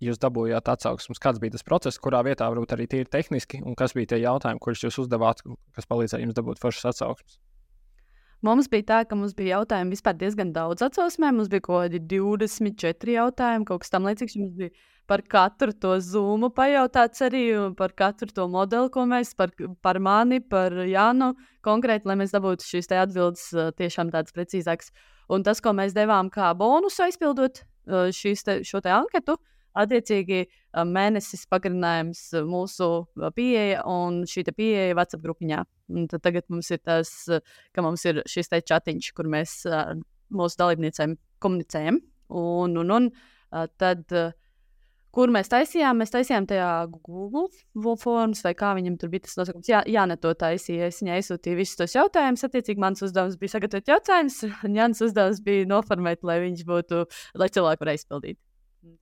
[0.03, 1.23] jūs dabūjāt atsauksmes?
[1.23, 4.61] Kāds bija tas process, kurā vietā varbūt arī tīri tehniski, un kas bija tie jautājumi,
[4.61, 5.41] kurus jūs uzdevāt,
[5.79, 7.39] kas palīdzēja jums dabūt foršas atsauksmes?
[8.45, 11.39] Mums bija tā, ka mums bija jautājumi vispār diezgan daudz atsauksmēm.
[11.39, 14.37] Mums bija kaut kādi 24 jautājumi, kaut kas tamlīdzīgs.
[14.43, 14.75] Mums bija
[15.07, 17.45] par katru to zūmu pajautāts arī,
[17.79, 19.53] par katru to modeli, ko mēs, par,
[19.83, 21.33] par mani, par Jānu
[21.67, 23.49] konkrēti, lai mēs dabūtu šīs atbildes
[23.79, 24.93] tiešām tādas precīzākas.
[25.33, 29.37] Un tas, ko mēs devām kā bonusu aizpildot te, šo te anketu,
[29.77, 30.45] attiecīgi
[30.89, 32.89] mēnesis pagarinājums mūsu
[33.37, 35.63] pieeja un šī pieeja WhatsApp grupiņā.
[35.93, 37.13] Un tad tagad mums ir tas,
[37.75, 39.61] ka mums ir šis te chatiņš, kur mēs
[40.35, 42.01] mūsu dalībniecēm komunicējam.
[42.27, 43.11] Un, un, un
[43.79, 44.33] tad uh,
[45.17, 46.01] kur mēs taisījām.
[46.03, 49.71] Mēs taisījām tajā Google formas, vai kā viņam tur bija tas nosaukums.
[49.71, 50.91] Jā, jā ne to taisīja.
[50.91, 52.45] Es viņai aizsūtīju visus tos jautājumus.
[52.47, 57.05] Attiecīgi, mans uzdevums bija sagatavot jautājumus, un Jānis uzdevums bija noformēt, lai viņš būtu,
[57.41, 58.41] lai cilvēki varētu izpildīt.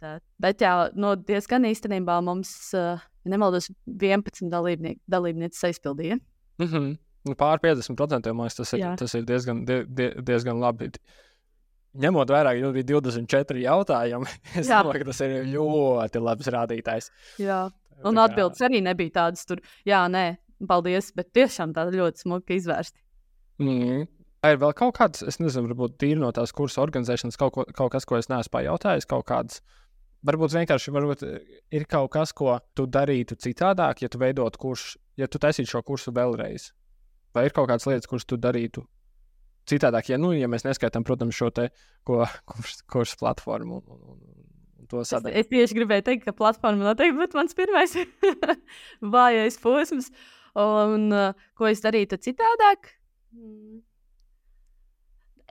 [0.00, 0.14] Tā.
[0.40, 6.20] Bet jā, no diezgan īstenībā mums, uh, nemaldos, 11 dalībnieki, dalībnieces aizpildīja.
[6.62, 7.36] Mm -hmm.
[7.40, 10.90] Pār 50% man liekas, tas ir, tas ir diezgan, die, die, diezgan labi
[12.00, 14.80] ņemot vērā, ka jums bija 24 jautājumi, es Jā.
[14.82, 17.10] domāju, ka tas ir ļoti labs rādītājs.
[17.42, 17.60] Jā,
[18.02, 18.68] un tā atbildes kā...
[18.68, 20.26] arī nebija tādas, tur, jā, nē,
[20.70, 23.00] paldies, bet tiešām tāda ļoti smuka izvērsta.
[23.62, 24.04] Mm.
[24.44, 27.94] Ir vēl kaut kāds, es nezinu, varbūt tīri no tās kursa organizēšanas, kaut, ko, kaut
[27.94, 29.62] kas, ko es neesmu pajautājis, kaut kādas
[30.24, 31.24] varbūt vienkārši varbūt
[31.76, 35.84] ir kaut kas, ko tu darītu citādāk, ja tu veidotu kursu, ja tu taisītu šo
[35.86, 36.72] kursu vēlreiz.
[37.34, 38.84] Vai ir kaut kādas lietas, kuras tu darītu
[39.70, 41.68] citādāk, ja, nu, ja mēs neskaitām, protams, šo te
[42.06, 43.80] kursu kurs platformu.
[43.80, 44.40] Un, un, un.
[44.94, 47.96] Es, es tieši gribēju teikt, ka platforma noteikti būtu mans pirmais
[49.16, 50.12] vājais posms.
[50.60, 52.92] Un uh, ko es darītu citādāk?
[53.34, 53.80] Mm.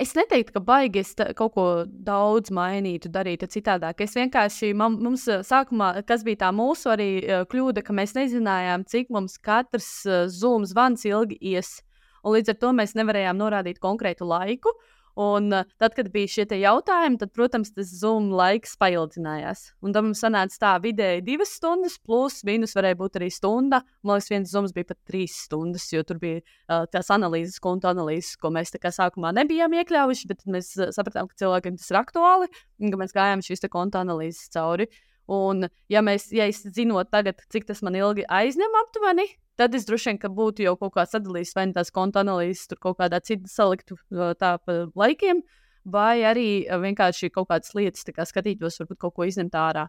[0.02, 4.02] Es neteiktu, ka baigi es kaut ko daudz mainītu, darītu citādāk.
[4.02, 7.10] Es vienkārši, man, mums sākumā, kas bija tā mūsu arī
[7.52, 9.92] kļūda, ka mēs nezinājām, cik mums katrs
[10.34, 11.76] zūms zvans ilgi ies.
[12.24, 14.74] Un līdz ar to mēs nevarējām norādīt konkrētu laiku.
[15.14, 19.68] Un uh, tad, kad bija šie jautājumi, tad, protams, tas zoom laiks paildzinājās.
[19.86, 23.84] Un tam mums sanāca tā vidēji divas stundas, plus mīnus varēja būt arī stunda.
[24.02, 27.92] Man liekas, viens zooms bija pat trīs stundas, jo tur bija uh, tās analīzes, konta
[27.94, 32.50] analīzes, ko mēs sākumā nebijām iekļāvuši, bet mēs uh, sapratām, ka cilvēkiem tas ir aktuāli
[32.82, 34.90] un ka mēs gājām šīs konta analīzes cauri.
[35.30, 39.86] Un, ja, mēs, ja es zinot tagad, cik tas man ilgi aizņem aptuveni, Tad es
[39.86, 43.20] droši vien būtu jau kaut kā sadalījis vai nu tās konta analīzes, tur kaut kādā
[43.22, 44.00] citā saliktu
[44.40, 45.44] tā pa laikiem,
[45.86, 49.88] vai arī vienkārši kaut kādas lietas kā skatītos, varbūt kaut ko izņemt ārā.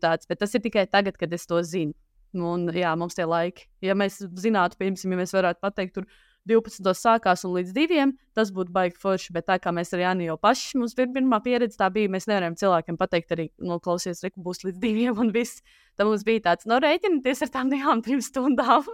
[0.00, 1.92] Tāds, bet tas ir tikai tagad, kad es to zinu.
[2.34, 3.68] Un, jā, mums tie laiki.
[3.84, 6.06] Ja mēs zinātu, piemēram, ja mēs varētu pateikt, tur
[6.50, 6.90] 12.
[6.98, 8.06] sākās un līdz 2.
[8.36, 9.32] tas būtu baigi forši.
[9.36, 12.10] Bet tā kā mēs ar Jānu jau paši mums bija pirmā pieredze, tā bija.
[12.12, 15.14] Mēs nevaram cilvēkiem pateikt, arī noklausies, reku būs līdz 2.
[15.22, 15.62] un viss.
[15.94, 18.88] Tad mums bija tāds, no nu, rēķinieties ar tām divām, trim stundām.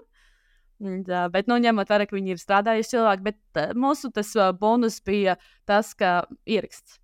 [0.80, 4.96] Tā, bet, nu, ņemot vērā, ka viņi ir strādājuši cilvēki, bet mūsu tas uh, bonus
[5.04, 5.36] bija
[5.68, 6.96] tas, ka ieraksts.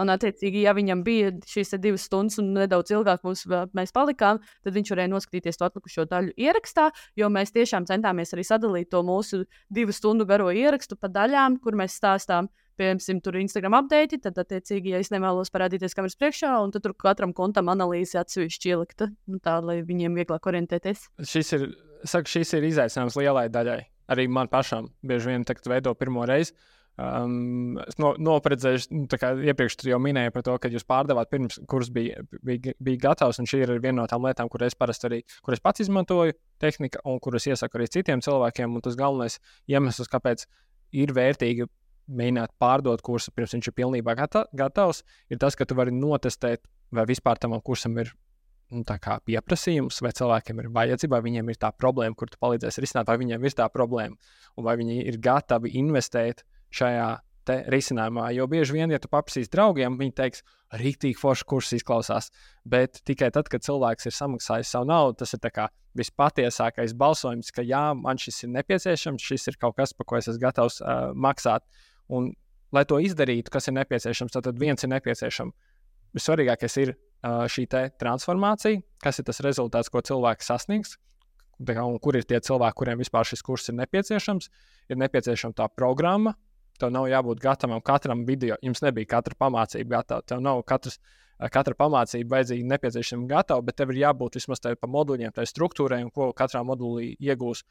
[0.00, 3.44] Un, attiecīgi, ja viņam bija šīs divas stundas un nedaudz ilgāk mums,
[3.76, 6.88] mēs palikām, tad viņš varēja noskatīties to atlikušo daļu ierakstā,
[7.20, 11.76] jo mēs tiešām centāmies arī sadalīt to mūsu divu stundu garo ierakstu pa daļām, kur
[11.78, 12.48] mēs stāstām.
[12.80, 16.86] Piemēram, tur ir Instagram update, tad, attiecīgi, ja es nevēlos parādīties kameras priekšā, un tad
[16.86, 21.10] tur katram kontam analīze atsevišķi ielikta, nu, tā, lai viņiem vieglāk orientēties.
[21.20, 21.68] Šis ir
[22.08, 23.80] saku, šis ir izaicinājums lielai daļai.
[24.12, 26.54] Arī man pašam bieži vien tagad veido pirmo reizi.
[27.00, 31.56] Um, es no, nopredzēju, nu, kā iepriekš jau minēju par to, ka jūs pārdevāt pirms
[31.70, 33.40] kurs bija, bija, bija gatavs.
[33.48, 37.00] Šī ir viena no tām lietām, kur es parasti arī kur es pats izmantoju tehniku,
[37.08, 38.76] un kuras iesaku arī citiem cilvēkiem.
[38.84, 39.38] Tas galvenais
[39.72, 40.44] iemesls, kāpēc
[41.00, 41.68] ir vērtīgi
[42.12, 46.66] mēģināt pārdot kursu pirms viņš ir pilnībā gata, gatavs, ir tas, ka tu vari notestēt,
[46.92, 48.12] vai vispār tam kursam ir
[48.72, 48.84] nu,
[49.28, 53.18] pieprasījums, vai cilvēkiem ir vajadzība, vai viņiem ir tā problēma, kur tu palīdzēsi risināt, vai
[53.20, 56.42] viņiem ir tā problēma, un vai viņi ir gatavi investēt
[56.72, 57.10] šajā
[57.46, 58.28] risinājumā.
[58.36, 60.42] Jo bieži vien, ja tu paprasīsi draugiem, viņi teiks,
[60.78, 62.30] rīktīgi forši kurs izklausās.
[62.64, 65.42] Bet tikai tad, kad cilvēks ir samaksājis savu naudu, tas ir
[65.98, 70.28] vispatiesākais balsojums, ka jā, man šis ir nepieciešams, šis ir kaut kas, par ko es
[70.30, 71.66] esmu gatavs uh, maksāt.
[72.08, 72.32] Un,
[72.72, 75.52] lai to izdarītu, kas ir nepieciešams, tad viens ir nepieciešams.
[76.16, 77.66] Vissvarīgākais ir šī
[78.00, 80.96] transformācija, kas ir tas rezultāts, ko cilvēks sasniegs,
[81.62, 84.48] un kur ir tie cilvēki, kuriem vispār šis kurs ir nepieciešams.
[84.90, 86.34] Ir nepieciešama tā programma.
[86.80, 88.56] Tev nav jābūt gatavam katram video.
[88.62, 90.22] Jums nebija katra pamācība gatava.
[90.26, 90.98] Tev nav katrs,
[91.52, 96.02] katra pamācība vajadzīga nepieciešama gatava, bet tev ir jābūt vismaz tādai pa moduļiem, tai struktūrai,
[96.14, 97.62] ko katrā modulī iegūs.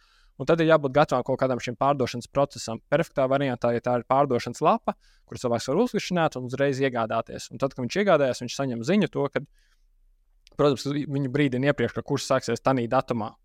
[0.41, 2.79] Un tad ir jābūt gatavam kaut kādam šim pārdošanas procesam.
[2.89, 4.95] Perfektā variantā, ja tā ir pārdošanas lapa,
[5.29, 7.51] kur cilvēks var uzklišķināt un uzreiz iegādāties.
[7.53, 9.43] Un tad, kad viņš iegādājas, viņš saņem ziņu to, ka,
[10.57, 13.35] protams, viņu brīdina iepriekš, ka kurs sāksies tajā datumā.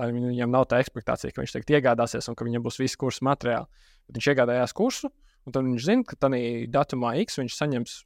[0.00, 3.24] Lai viņam nav tā expectācija, ka viņš teikt, iegādāsies un ka viņam būs visi kursu
[3.28, 3.68] materiāli.
[4.08, 5.12] Bet viņš iegādājās kursu,
[5.44, 8.00] un tad viņš zina, ka tajā datumā X viņš saņems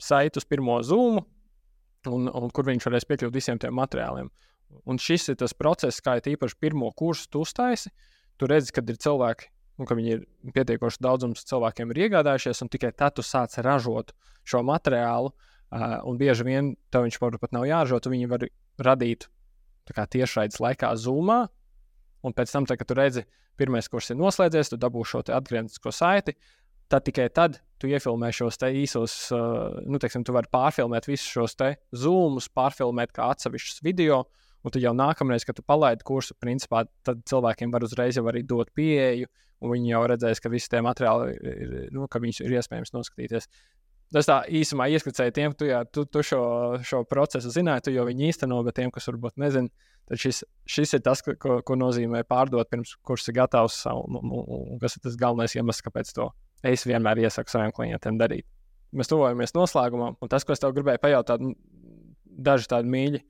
[0.00, 1.22] saitu uz pirmo zūmu,
[2.10, 4.30] un, un kur viņš varēs piekļūt visiem tiem materiāliem.
[4.88, 7.90] Un šis ir tas process, kā ir īpaši pirmo kursu tu uztaisi.
[8.40, 9.50] Tu redzi, kad ir cilvēki,
[9.80, 10.22] un ka viņi ir
[10.54, 14.14] pietiekoši daudzums cilvēkiem ir iegādājušies, un tikai tad tu sāc ražot
[14.48, 15.34] šo materiālu.
[15.70, 18.48] Uh, un bieži vien tev viņš pat nav jāražo, tu viņu vari
[18.82, 19.28] radīt
[19.86, 21.44] tiešraides laikā zūmā.
[22.26, 23.22] Un pēc tam, tā, kad tu redzi,
[23.58, 26.34] pirmais kurs ir noslēdzies, tu dabū šo atgrieznisko saiti.
[26.90, 31.54] Tad tikai tad tu iefilmē šos īsos, uh, nu, teiksim, tu vari pārfilmēt visus šos
[31.94, 36.84] zūmus, pārfilmēt kā atsevišķus video, uh, Un tad jau nākamreiz, kad tu palaidi kursu, principā,
[37.06, 39.28] tad cilvēkiem var uzreiz jau arī dot pieeju,
[39.60, 43.48] un viņi jau redzēs, ka visi tie materiāli ir, nu, ka viņus ir iespējams noskatīties.
[44.10, 46.42] Tas tā īsumā ieskicēja tiem, tu, jā, tu, tu šo,
[46.84, 49.70] šo procesu zināji, tu jau viņu īsteno, bet tiem, kas varbūt nezina,
[50.10, 54.32] tad šis, šis ir tas, ko, ko nozīmē pārdot pirms kurs ir gatavs, un, un,
[54.40, 56.26] un, un kas ir tas galvenais iemesls, kāpēc to
[56.66, 58.48] es vienmēr iesaku saviem klientiem darīt.
[58.90, 61.44] Mēs tuvojamies noslēgumam, un tas, ko es tev gribēju pajautāt,
[62.50, 63.22] daži tādi mīļi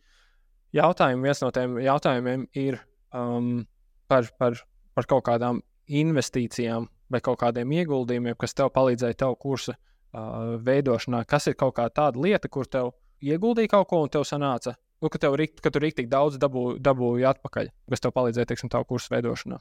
[0.77, 2.79] jautājumi, viens no tiem jautājumiem ir
[3.15, 3.67] um,
[4.11, 4.59] par, par,
[4.95, 11.25] par kaut kādām investīcijām vai kaut kādiem ieguldījumiem, kas tev palīdzēja tavu kursu uh, veidošanā.
[11.27, 15.11] Kas ir kaut kā tāda lieta, kur tev ieguldīji kaut ko un tev sanāca, nu,
[15.11, 18.87] ka, tev, rikt, ka tu rīktīgi daudz dabū, dabūji atpakaļ, kas tev palīdzēja, teiksim, tavu
[18.93, 19.59] kursu veidošanā?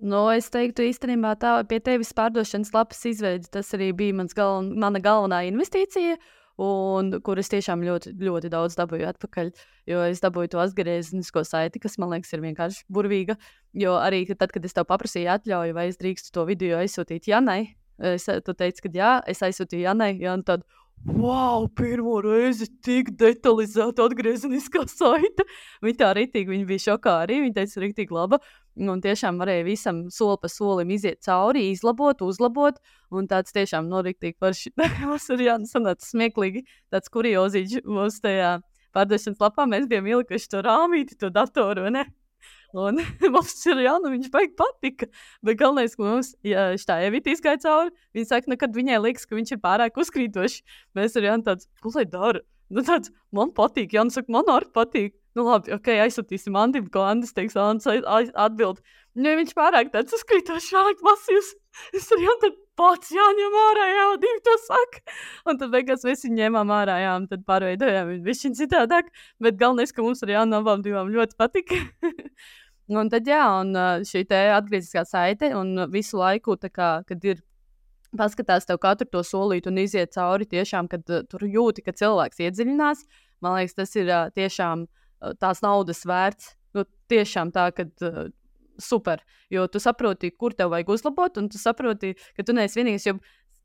[0.00, 5.00] Nu, es teiktu, īstenībā tā pie tevis pārdošanas lapas izveide, tas arī bija galven, mana
[5.04, 6.16] galvenā investīcija.
[6.60, 9.50] Un kuras tiešām ļoti, ļoti daudz dabūju atpakaļ.
[9.88, 13.38] Jo es dabūju to atgrieznisko saiti, kas man liekas, ir vienkārši burvīga.
[13.80, 17.62] Jo arī tad, kad es tev paprasīju atļauju, vai es drīkstu to video aizsūtīt Janai,
[17.96, 20.12] es, tu teici, ka jā, es aizsūtīju Janai.
[20.20, 20.66] Ja, tad,
[21.00, 25.46] Wow, pirmo reizi tik detalizēta atgriezeniskā saite.
[25.80, 27.38] Viņa tā rītīgi, viņa bija šokā arī.
[27.46, 28.38] Viņa teica, rītīgi laba.
[28.80, 32.82] Un tiešām varēja visam soli pa solim iziet cauri, izlabot, uzlabot.
[33.16, 34.74] Un tāds tiešām norīktīgi parši.
[35.08, 36.66] Mums ir jāsanāca smieklīgi.
[36.92, 38.58] Tāds kuriozīģis mums tajā
[38.92, 42.10] pārdošanas lapā mēs bijām ielikuši to rāmīti, to datoru, ne?
[42.78, 43.00] Un
[43.34, 45.10] mums ir jā, nu viņš baigi patika.
[45.46, 49.38] Bet galvenais, ka mums, ja tā evīte izgāja cauri, viņa saka, nekad viņai liekas, ka
[49.38, 50.62] viņš ir pārāk uzkrītošs.
[50.98, 52.44] Mēs ar Jānu tāds, ko lai dara?
[52.70, 55.16] Nu, tāds, man patīk, Jānis saka, man arī patīk.
[55.38, 57.86] Nu, labi, ok, aizsūtīsim Andim, ko Andis teiks, Andis
[58.34, 58.80] atbild.
[59.18, 61.52] Nu, viņš pārāk tāds uzkrītošs, pārāk masīvs.
[61.94, 65.02] Es arī jau tad pats jāņem ārā, jau divi to saka.
[65.46, 69.12] Un tad beigās mēs viņu ņēmām ārā, jā, un tad pārveidojām viņu višķiņ citādāk.
[69.42, 71.78] Bet galvenais, ka mums ar Jānu abām divām ļoti patika.
[72.98, 73.76] un tad, jā, un
[74.06, 77.42] šī te atgrieziskā saite, un visu laiku, kā, kad ir
[78.16, 83.04] paskatās tev katru to solīti un iziet cauri, tiešām, kad tur jūti, ka cilvēks iedziļinās.
[83.44, 84.88] Man liekas, tas ir tiešām
[85.40, 86.56] tās naudas vērts.
[86.74, 87.86] Nu, tiešām tā, ka
[88.80, 89.22] super.
[89.50, 93.06] Jo tu saproti, kur tev vajag uzlabot, un tu saproti, ka tu neesi vienīgais.
[93.06, 93.18] Jo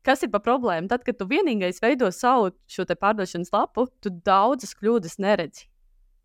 [0.06, 0.90] kas ir pa problēmu?
[0.90, 5.66] Tad, kad tu vienīgais veido savu šo pārdošanas lapu, tu daudzas kļūdas neredzi.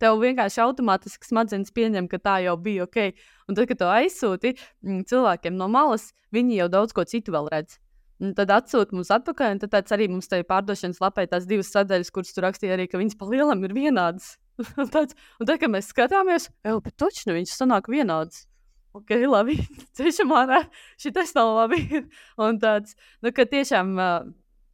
[0.02, 3.14] Tev vienkārši automātiski smadzenes pieņem, ka tā jau bija ok.
[3.48, 7.52] Un tad, kad to aizsūti mm, cilvēkiem no malas, viņi jau daudz ko citu vēl
[7.54, 7.78] redz.
[8.22, 12.14] Un tad atsūta mums atpakaļ, un tad arī mums tajā pārdošanas lapā tās divas sadaļas,
[12.14, 14.36] kuras tur rakstīja arī, ka viņas pa lielam ir vienādas.
[14.82, 18.46] un, tāds, un tad, kad mēs skatāmies, jau bet taču nu, viņas sanāk vienādas
[18.98, 19.58] ok, labi,
[19.98, 20.62] ceļšam ārā,
[21.02, 21.82] šitais nav labi.
[22.42, 23.96] un tāds, nu, ka tiešām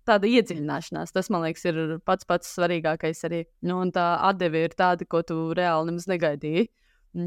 [0.07, 3.43] tāda iedziļināšanās, tas man liekas, ir pats pats svarīgākais arī.
[3.65, 6.67] Nu, un tā atdeve ir tāda, ko tu reāli nemaz negaidīji.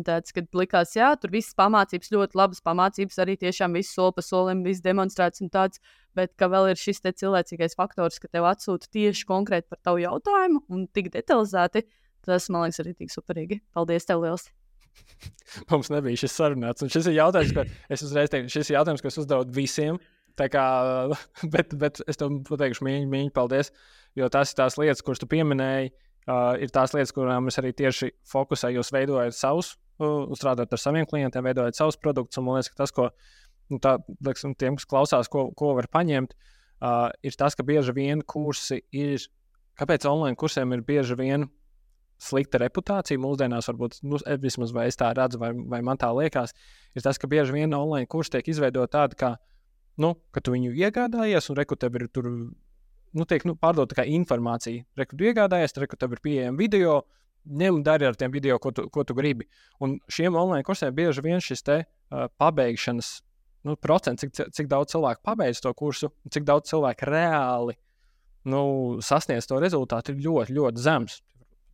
[0.06, 4.22] Tāds, kad likās, jā, tur viss pamācības, ļoti labas pamācības, arī tiešām viss soli pa
[4.22, 5.80] solim, viss demonstrēts un tāds,
[6.14, 10.62] bet ka vēl ir šis cilvēcīgais faktors, ka tev atsūta tieši konkrēti par tavu jautājumu
[10.70, 11.88] un tik detalizēti,
[12.28, 13.62] tas man liekas arī tik superīgi.
[13.74, 14.46] Paldies tev liels!
[15.70, 16.84] Mums nebija šis sarunāts.
[16.84, 19.98] Un šis ir jautājums, ko es uzreiz teiktu, šis ir jautājums, ko es uzdevu visiem.
[20.48, 20.66] Kā,
[21.54, 23.72] bet, bet es tev pateikšu, mīļi, mīļi, paldies.
[24.18, 25.92] Jo tās ir tās lietas, kuras tu pieminēji,
[26.26, 28.80] uh, ir tās lietas, kurām es arī tieši fokusēju.
[28.80, 32.40] Jūs veidojat savus, uh, strādājot ar saviem klientiem, veidojat savus produktus.
[32.42, 33.10] Man liekas, ka tas, ko
[33.70, 37.94] nu, tā, lieksim, tiem, kas klausās, ko, ko var paņemt, uh, ir tas, ka bieži
[37.96, 39.28] vien kursi ir.
[39.80, 41.46] Kāpēc online kursiem ir bieži vien
[42.20, 46.52] slikta reputācija mūsdienās, varbūt nu, vismaz es tā redzu, vai, vai man tā liekas,
[46.92, 49.30] ir tas, ka bieži vien online kursi tiek izveidoti tādi, ka,
[50.00, 54.06] nu, ka tu viņu iegādājies, un reku tev ir tur, nu, tiek nu, pārdota kā
[54.08, 54.86] informācija.
[54.98, 57.00] Reku tu iegādājies, reku tev ir pieejama video,
[57.44, 59.48] ņem dari ar tiem video, ko tu, ko tu gribi.
[59.80, 63.20] Un šiem online kursiem bieži vien šis te uh, pabeigšanas
[63.68, 67.76] nu, procents, cik, cik daudz cilvēku pabeidz to kursu, cik daudz cilvēku reāli
[68.48, 68.62] nu,
[69.04, 71.20] sasniedz to rezultātu, ir ļoti, ļoti zems.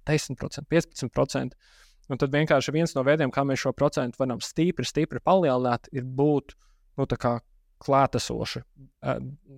[0.07, 1.59] 10%, 15%.
[2.07, 6.07] Un tad vienkārši viens no veidiem, kā mēs šo procentu varam stipri, stipri palielināt, ir
[6.07, 6.55] būt
[6.99, 7.07] nu,
[7.83, 8.63] klātesoši,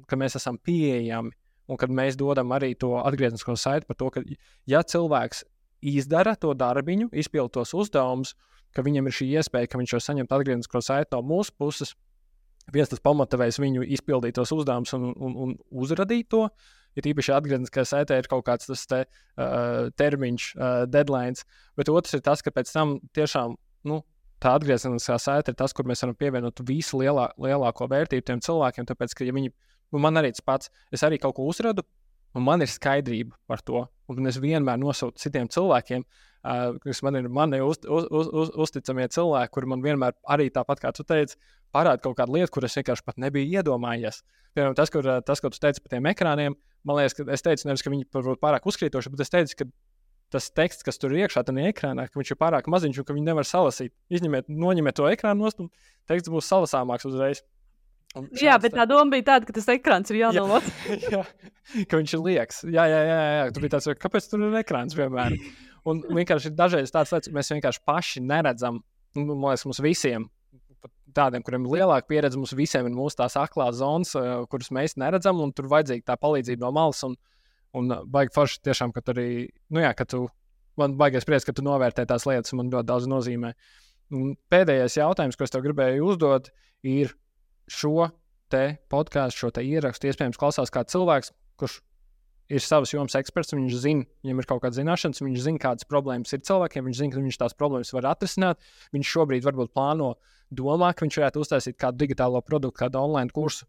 [0.09, 1.35] ka mēs esam pieejami
[1.69, 4.23] un kad mēs dodam arī to atgrieznisko saiti par to, ka,
[4.69, 5.45] ja cilvēks
[5.85, 8.35] izdara to darbiņu, izpild tos uzdevumus,
[8.75, 11.95] ka viņam ir šī iespēja, ka viņš jau saņemt atgrieznisko saiti no mūsu puses,
[12.73, 16.49] viens tas pamatavējs viņu izpildīt tos uzdevumus un, un, un uzradīt to.
[16.99, 21.39] Ir īpaši atgriezniskā saitē ir kaut kāds tas te, uh, termiņš, uh, deadline.
[21.79, 23.55] Bet otrs ir tas, ka pēc tam tiešām
[23.87, 24.01] nu,
[24.43, 28.87] tā atgriezniskā saite ir tas, kur mēs varam pievienot visu lielā, lielāko vērtību tiem cilvēkiem.
[28.89, 29.53] Tāpēc, ka ja viņi,
[29.95, 31.85] nu, man arī tas pats, es arī kaut ko uzradu,
[32.37, 33.85] un man ir skaidrība par to.
[34.09, 38.53] Un es vienmēr nosūtu citiem cilvēkiem, uh, kas man ir mani uz, uz, uz, uz,
[38.67, 41.37] uzticamie cilvēki, kuri man vienmēr arī tāpat kā tu teici,
[41.75, 44.23] parāda kaut kādu lietu, kuras vienkārši pat nebija iedomājies.
[44.57, 46.57] Piemēram, tas, kur, tas, ko tu teici par tiem ekrāniem,
[46.89, 49.69] man liekas, ka es teicu, nevis, ka viņi ir pārāk uzkrītoši, bet es teicu, ka
[50.33, 53.29] tas teksts, kas tur iekšā, tajā ekrānā, ka viņš ir pārāk maziņš un ka viņi
[53.31, 53.95] nevar salasīt.
[54.13, 55.71] Izņemiet, noņemiet to ekrānu nost, un
[56.11, 57.45] teksts būs salasāmāks uzreiz.
[58.41, 60.65] Jā, bet tā doma bija tāda, ka tas ekrāns ir jānolot.
[61.15, 61.23] jā,
[61.89, 62.63] ka viņš ir liekas.
[62.65, 63.51] Jā, jā, jā, jā.
[63.53, 65.37] tur bija tāds, kāpēc tur ir ekrāns vienmēr.
[65.89, 68.83] Un vienkārši ir dažreiz tādas lietas, mēs vienkārši paši neredzam.
[69.17, 70.27] Nu, man liekas, mums visiem
[71.17, 74.97] tādiem, kuriem ir lielāka pieredze, mums visiem ir mūsu tās aklās zonas, uh, kuras mēs
[75.01, 77.01] neredzam, un tur vajadzīga tā palīdzība no malas.
[77.07, 77.17] Un,
[77.77, 80.25] Un uh, baigi forši tiešām, ka arī, nu jā, ka tu,
[80.81, 83.53] man baigais prieks, ka tu novērtē tās lietas, man ļoti daudz nozīmē.
[84.17, 86.49] Un pēdējais jautājums, ko es tev gribēju uzdot,
[86.87, 87.13] ir
[87.69, 88.09] šo
[88.49, 91.83] te podkāstu, šo te ierakstu iespējams klausās kāds cilvēks, kurš
[92.49, 96.33] ir savas jomas eksperts, viņš zina, viņam ir kaut kāda zināšanas, viņš zina, kādas problēmas
[96.33, 98.69] ir cilvēkiem, viņš zina, ka viņš tās problēmas var atrisināt.
[98.97, 100.15] Viņš šobrīd varbūt plāno,
[100.49, 103.69] domā, ka viņš varētu uztaisīt kādu digitālo produktu, kādu online kursu,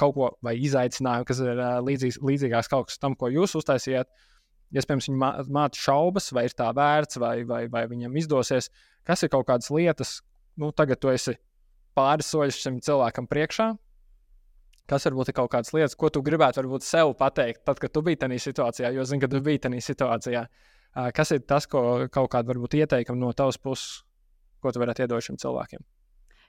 [0.00, 4.08] kaut ko vai izaicinājumu, kas ir līdzīgs, līdzīgāks kaut kas tam, ko jūs uztaisījāt.
[4.74, 8.72] Iespējams, viņi māca šaubas, vai ir tā vērts, vai, vai, vai viņam izdosies.
[9.06, 10.16] Kas ir kaut kādas lietas,
[10.58, 11.36] nu, tagad tu esi
[11.94, 13.68] pāris soļus šim cilvēkam priekšā,
[14.90, 18.02] Kas varbūt ir kaut kādas lietas, ko tu gribētu varbūt sev pateikt, tad, kad tu
[18.04, 20.44] biji tajā situācijā, jo zini, ka tu biji tajā situācijā.
[21.16, 24.02] Kas ir tas, ko kaut kāda varbūt ieteikuma no tavas puses,
[24.62, 25.82] ko tu varētu iedot šiem cilvēkiem?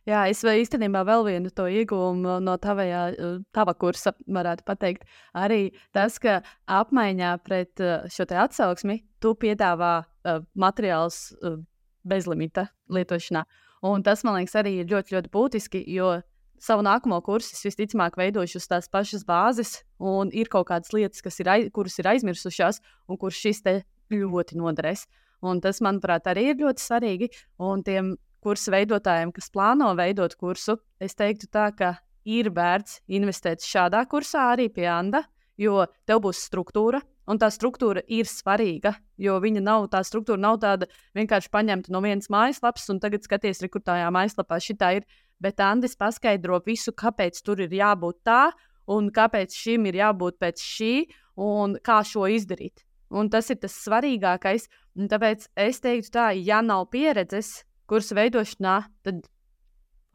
[0.06, 3.08] Jā, es īstenībā vēl vienu to iegūmu no tavajā,
[3.56, 5.08] tava kursa varētu pateikt.
[5.34, 7.82] Arī tas, ka apmaiņā pret
[8.14, 11.58] šo atsauksmi tu piedāvā uh, materiālus uh,
[12.06, 13.48] bezlimita lietošanā.
[13.86, 16.20] Un tas, man liekas, arī ir ļoti, ļoti būtiski, jo
[16.62, 21.52] savu nākamo kursu visticamāk veidošu uz tās pašas bāzes, un ir kaut kādas lietas, ir
[21.52, 23.76] aiz, kuras ir aizmirsušās, un kuras šis te
[24.12, 25.06] ļoti noderēs.
[25.46, 27.30] Un tas, manuprāt, arī ir ļoti svarīgi.
[27.62, 31.96] Un tiem kursu veidotājiem, kas plāno veidot kursu, es teiktu tā, ka
[32.26, 35.24] ir vērts investēt šādā kursā arī pie Anda,
[35.58, 40.60] jo tev būs struktūra, un tā struktūra ir svarīga, jo viņa nav, tā struktūra nav
[40.62, 45.08] tāda vienkārši paņemta no vienas mājaslapas, un tagad skaties, kur tajā mājaslapā šī ir
[45.42, 48.50] bet Andris paskaidro visu, kāpēc tur ir jābūt tā,
[48.88, 50.96] un kāpēc šim ir jābūt pēc šī,
[51.42, 52.86] un kā šo izdarīt.
[53.16, 54.68] Un tas ir tas svarīgākais.
[54.96, 59.26] Tāpēc es teiktu, tā, ja nav pieredzes kuras veidošanā, tad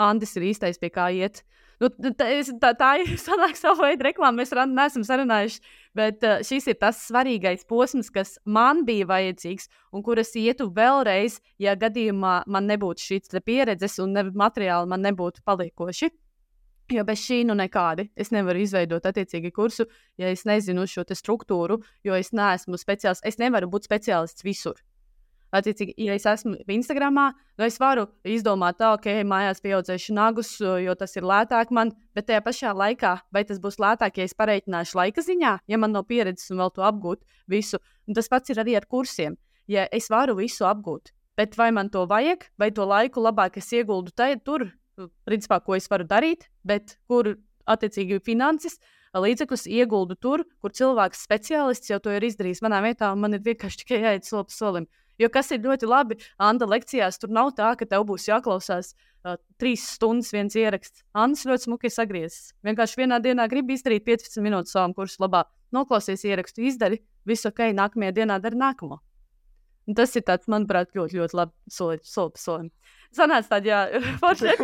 [0.01, 1.43] Andris ir īstais, pie kā iet.
[1.81, 2.29] Nu, tā,
[2.61, 4.43] tā, tā ir sanāk, savu veidu reklāma.
[4.43, 5.61] Mēs neesam sarunājuši,
[5.97, 11.41] bet uh, šis ir tas svarīgais posms, kas man bija vajadzīgs un kuras ietu vēlreiz,
[11.59, 16.11] ja gadījumā man nebūtu šīs pieredzes un ne, materiāli man nebūtu paliekoši.
[16.91, 18.09] Jo bez šī nu nekādi.
[18.19, 19.87] Es nevaru izveidot attiecīgi kursu,
[20.19, 23.25] ja es nezinu šo struktūru, jo es neesmu speciālists.
[23.25, 24.81] Es nevaru būt speciālists visur.
[25.51, 27.17] Attiecīgi, ja es esmu Instagram,
[27.59, 32.29] nu es varu izdomāt, tā, okay, mājās pieaudzēšu nagus, jo tas ir lētāk man, bet
[32.29, 36.07] tajā pašā laikā, vai tas būs lētāk, ja es pareikināšu laika ziņā, ja man nav
[36.11, 37.83] pieredzes un vēl to apgūt visu.
[38.07, 39.35] Un tas pats ir arī ar kursiem.
[39.71, 43.73] Ja es varu visu apgūt, bet vai man to vajag, vai to laiku labāk es
[43.75, 44.69] ieguldu tajā, tur,
[45.27, 47.35] principā, ko es varu darīt, bet kur
[47.71, 48.79] attiecīgi finanses
[49.19, 53.43] līdzekļus ieguldu tur, kur cilvēks speciālists jau to ir izdarījis manā vietā, un man ir
[53.47, 54.87] vienkārši tikai jāiet soli pa solim.
[55.21, 59.37] Jo kas ir ļoti labi, Anna lekcijās tur nav tā, ka tev būs jāklausās uh,
[59.61, 61.05] trīs stundas viens ieraksts.
[61.13, 62.55] Anna ļoti smuki sagriezis.
[62.65, 65.45] Vienkārši vienā dienā grib izdarīt 15 minūtes savam kursu labā.
[65.77, 68.99] Noklausies ierakstu, izdari, visu ok, nākamajā dienā dari nākamo.
[69.89, 72.73] Un tas ir tāds, manuprāt, ļoti, ļoti labi soli, soli pa solim.
[73.17, 74.55] Sanāca tādā, jā, forši.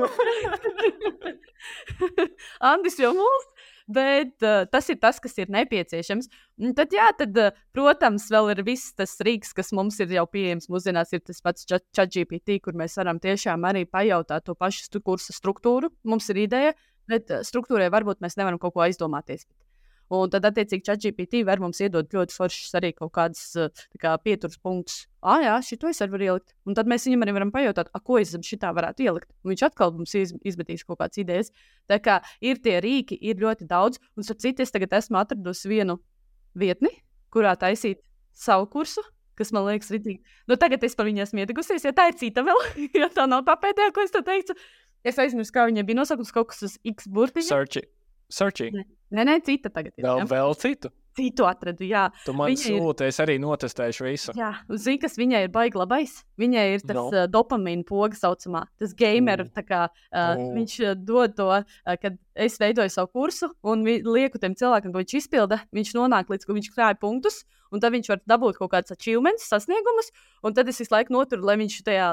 [2.73, 3.49] Andis jau mūs
[3.87, 6.29] bet uh, tas ir tas, kas ir nepieciešams.
[6.63, 10.27] Un tad, jā, tad, uh, protams, vēl ir viss tas rīks, kas mums ir jau
[10.31, 10.71] pieejams.
[10.73, 15.93] Mūsdienās ir tas pats ChatGPT, kur mēs varam tiešām arī pajautāt to pašu kursa struktūru.
[16.05, 16.75] Mums ir ideja,
[17.11, 19.47] bet struktūrai varbūt mēs nevaram kaut ko aizdomāties.
[19.47, 19.66] Bet
[20.15, 23.41] Un tad, attiecīgi, ChatGPT var mums iedot ļoti foršas arī kaut kādas
[23.99, 25.01] kā, pieturas punktus.
[25.19, 26.55] Ah, jā, šito es arī varu ielikt.
[26.69, 29.33] Un tad mēs viņam arī varam pajautāt, ko es zem šitā varētu ielikt.
[29.43, 31.51] Un viņš atkal mums iz, izmetīs kaut kādas idejas.
[31.91, 33.99] Tā kā ir tie rīki, ir ļoti daudz.
[34.15, 35.99] Un, starp citu, es tagad esmu atradusi vienu
[36.55, 36.93] vietni,
[37.35, 38.05] kurā taisīt
[38.37, 39.03] savu kursu.
[39.37, 40.23] Kas man liekas, rītīgi.
[40.49, 42.63] Nu, tagad es par viņu esmu iedegusies, ja tā ir cita vēl.
[43.03, 44.55] ja tā nav tā pēdējā, ko es te teicu.
[45.07, 47.51] Es aizmirsu, kā viņai bija nosaukums kaut kas uz X burtiņa.
[47.51, 47.91] Search.
[48.33, 48.87] Searching.
[49.15, 50.07] Nē, nē, cita tagad ir.
[50.07, 50.91] Vēl, vēl citu.
[51.17, 52.03] Citu atradu, jā.
[52.27, 53.09] Tu man sūti, ir...
[53.09, 54.35] es arī notestēšu visu.
[54.37, 56.19] Jā, zini, kas viņai ir baigi labais.
[56.37, 57.07] Viņai ir tas no.
[57.09, 58.67] uh, dopamīna poga saucamā.
[58.77, 59.65] Tas gamer, mm.
[59.65, 60.43] kā uh, oh.
[60.59, 65.01] viņš uh, dod to, uh, kad es veidoju savu kursu un lieku tiem cilvēkiem, ko
[65.01, 67.41] viņš izpilda, viņš nonāk līdz, kur viņš krāja punktus,
[67.73, 70.13] un tad viņš var dabūt kaut kādus achievements, sasniegumus,
[70.45, 72.11] un tad es visu laiku noturu, lai viņš tajā,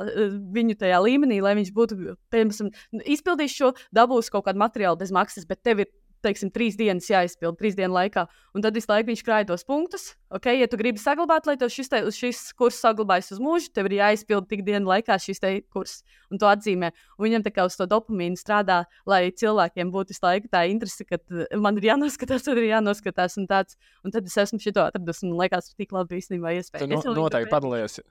[0.55, 1.99] viņu tajā līmenī, lai viņš būtu,
[2.31, 2.71] piemēram,
[3.03, 5.91] izpildījis šo, dabūs kaut kādu materiālu bez maksas, bet tev ir
[6.23, 8.25] teiksim, trīs dienas jāizpild, trīs dienu laikā.
[8.55, 10.13] Un tad visu laiku viņš krāj tos punktus.
[10.33, 13.89] Okay, ja tu gribi saglabāt, lai tev šis, te, šis kurs saglabājas uz mūžu, tev
[13.91, 15.43] ir jāizpild tik dienu laikā šis
[15.73, 15.99] kurs
[16.31, 16.93] un to atzīmē.
[17.19, 21.05] Un viņam tā kā uz to dopamīnu strādā, lai cilvēkiem būtu visu laiku tā interese,
[21.05, 21.21] ka
[21.59, 23.37] man ir jānoskatās, tad ir jānoskatās.
[23.41, 26.87] Un, tāds, un tad es esmu šito atradusi un liekas, tik labi īstenībā iespēja.
[26.87, 28.01] Tu no, noteikti padalies.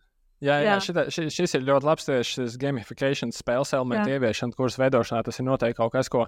[0.42, 0.78] Jā, jā, jā.
[0.82, 5.38] Šita, šis, šis ir ļoti labs tieši šis gamification spēles elements ieviešana, kuras veidošanā tas
[5.38, 6.24] ir noteikti kaut kas, ko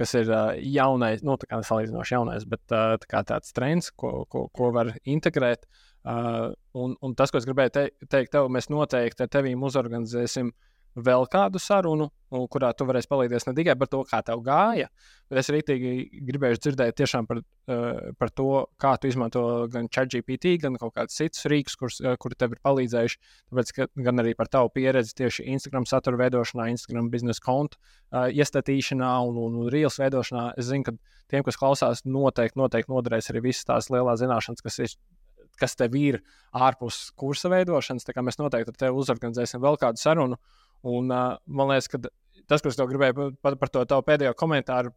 [0.00, 4.24] kas ir uh, jaunais, nu, tā kā salīdzinoši jaunais, bet uh, tā tāds trends, ko,
[4.32, 5.68] ko, ko var integrēt.
[6.00, 10.48] Uh, un, un tas, ko es gribēju te, teikt, tev, mēs noteikti ar tevīm uzorganizēsim
[10.48, 14.88] uh, vēl kādu sarunu, kurā tu varēsi palīdzēt ne tikai par to, kā tev gāja,
[15.30, 15.60] bet es arī
[16.26, 18.48] gribēju dzirdēt par, uh, par to,
[18.80, 22.62] kā tu izmanto gan ChatGPT, gan kaut kādus citus rīkus, kurus uh, kur tev ir
[22.62, 23.20] palīdzējuši.
[23.50, 23.72] Tāpēc,
[24.06, 29.40] gan arī par tavu pieredzi tieši Instagram satura veidošanā, Instagram biznesa konta uh, iestatīšanā un,
[29.46, 30.52] un, un reels veidošanā.
[30.58, 30.94] Es zinu, ka
[31.30, 34.94] tiem, kas klausās, noteikti, noteikti noderēs arī visas tās lielās zināšanas, kas ir
[35.60, 36.20] kas tev ir
[36.56, 38.06] ārpus kursa veidošanas.
[38.24, 40.38] Mēs noteikti ar tevi uzorganizēsim vēl kādu sarunu.
[40.86, 42.00] Un, uh, man liekas, ka
[42.48, 44.94] tas, ko es gribēju par, par to tavu pēdējo komentāru,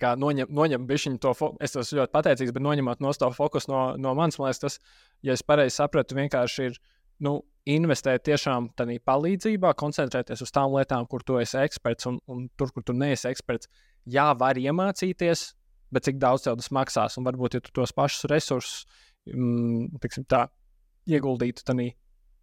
[0.00, 0.86] kā, noņem, noņem
[1.22, 1.32] to,
[1.62, 4.78] es esmu ļoti pateicīgs, bet noņemot no to fokusu no, no manis, man liekas, tas,
[5.22, 6.78] ja es pareizi sapratu, vienkārši ir
[7.22, 7.36] nu,
[7.70, 12.72] investēt tiešām tādā palīdzībā, koncentrēties uz tām lietām, kur tu esi eksperts, un, un tur,
[12.74, 13.70] kur tu neesi eksperts,
[14.10, 15.46] jā, var iemācīties,
[15.94, 17.18] bet cik daudz tev tas maksās.
[17.18, 18.84] Un varbūt, ja tu tos pašus resursus
[19.30, 20.46] mm, tā,
[21.08, 21.92] ieguldītu tādā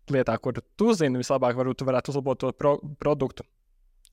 [0.10, 3.46] lietā, kur tu zini vislabāk, varbūt tu varētu uzlabot to pro produktu,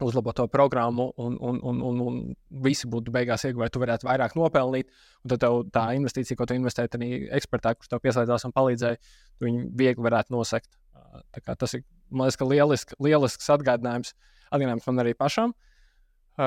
[0.04, 2.18] uzlabot to programmu, un, un, un, un, un
[2.64, 3.72] visi būtu beigās ieguvēji.
[3.74, 4.90] Tu varētu vairāk nopelnīt,
[5.24, 9.00] un tad tev tā investīcija, ko tu investēji tajā ekspertā, kurš tev pieslēdzās un palīdzēja,
[9.42, 10.70] viņu viegli varētu nosekt.
[11.48, 11.82] Tas ir,
[12.12, 14.14] liekas, lielisk, lielisks atgādinājums,
[14.52, 15.56] atgādinājums man arī pašam.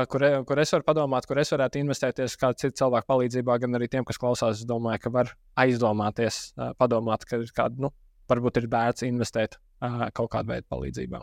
[0.07, 3.89] Kur, kur es varu padomāt, kur es varētu investēties kāda cita cilvēka palīdzībā, gan arī
[3.91, 4.61] tiem, kas klausās.
[4.61, 7.91] Es domāju, ka var aizdomāties, padomāt, ka ir kāda nu,
[8.31, 11.21] varbūt ir vērts investēt uh, kaut kādā veidā palīdzībā.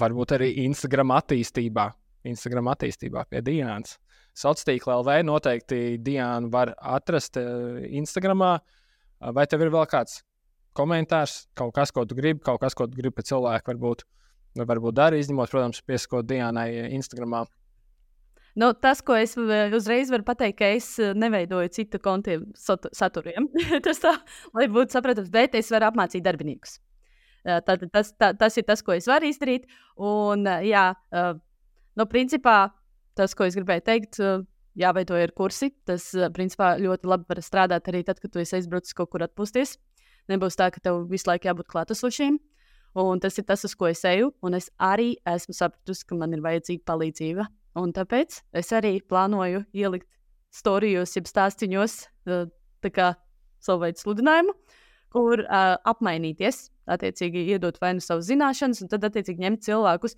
[0.00, 1.88] Varbūt arī Instagram attīstībā,
[2.30, 3.98] Instagram attīstībā pie Dienas.
[4.38, 8.56] Sociālā tīkla LV noteikti Diana var atrast uh, Instagramā.
[8.60, 10.22] Uh, vai tev ir vēl kāds
[10.76, 14.04] komentārs, kaut kas, ko tu gribi, kaut kas, ko tu gribi pēc cilvēka varbūt,
[14.60, 17.44] varbūt dari, izņemot, protams, piesakot Dienai Instagramā.
[18.58, 23.46] Nu, tas, ko es uzreiz varu pateikt, ka es eh, neveidoju citu kontu saturiem.
[23.86, 24.16] tas tā,
[24.56, 26.80] lai būtu saprotams, bet es varu apmācīt darbiniekus.
[27.46, 29.68] Eh, tad, tas, tā, tas ir tas, ko es varu izdarīt.
[29.96, 30.88] Un, eh, jā,
[31.94, 32.72] nu, principā
[33.18, 34.20] tas, ko es gribēju teikt,
[34.80, 35.70] jāveido ir kursi.
[35.86, 39.76] Tas, principā, ļoti labi var strādāt arī tad, kad tu esi aizbraucis kaut kur atpūsties.
[40.30, 42.38] Nebūs tā, ka tev visu laiku jābūt klātesošiem.
[42.98, 44.32] Un tas ir tas, uz ko es eju.
[44.42, 47.46] Un es arī esmu sapratusi, ka man ir vajadzīga palīdzība
[47.78, 50.08] Un tāpēc es arī plānoju ielikt
[50.50, 51.96] storijos, jeb stāstīņos,
[52.90, 53.12] kā
[53.62, 54.54] savu veidu sludinājumu,
[55.14, 60.16] kur uh, apmainīties, attiecīgi iedot vai nu savas zināšanas, un tad attiecīgi ņemt cilvēkus.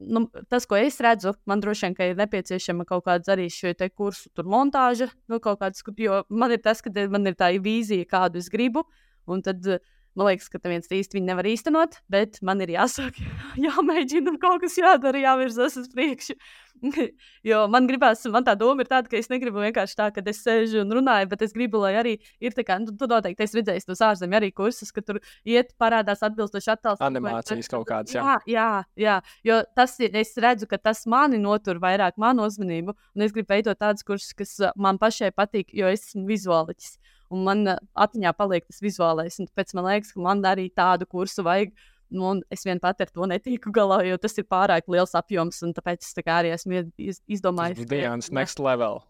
[0.00, 4.30] Nu, tas, ko es redzu, man droši vien ir nepieciešama kaut kāda arī šī kursu
[4.48, 8.48] montāža, nu, kaut kāds, jo man ir tas, ka man ir tā vīzija, kādu es
[8.48, 8.86] gribu,
[9.28, 9.82] un tad uh,
[10.18, 13.18] Man liekas, ka neviens īsti nevar īstenot, bet man ir jāsāk,
[13.66, 16.34] jāmēģina kaut kas jādara, jāvirzās uz priekšu.
[17.50, 20.40] jo man gribās, man tā doma ir tāda, ka es negribu vienkārši tā, ka es
[20.44, 23.60] sēžu un runāju, bet es gribu, lai arī ir tā, ka, nu, tu noteikti esi
[23.60, 27.04] redzējis tos ārzemju arī kursus, ka tur iet parādās atbilstoši attēls.
[27.04, 28.24] Animācijas kaut kādas, jā.
[28.24, 28.40] jā.
[28.50, 33.26] Jā, jā, jo tas ir, es redzu, ka tas mani notur vairāk manu uzmanību, un
[33.26, 36.98] es gribu veidot tādus kursus, kas man pašai patīk, jo es esmu vizuāliķis
[37.30, 39.38] un man uh, atmiņā paliek tas vizuālais.
[39.56, 41.74] Pēc man liekas, ka man arī tādu kursu vajag.
[42.10, 45.74] Nu, es vien pati ar to netiku galā, jo tas ir pārāk liels apjoms, un
[45.76, 47.78] tāpēc es tā arī esmu iz, izdomājis.
[47.78, 49.04] Tas bija Dienas next level.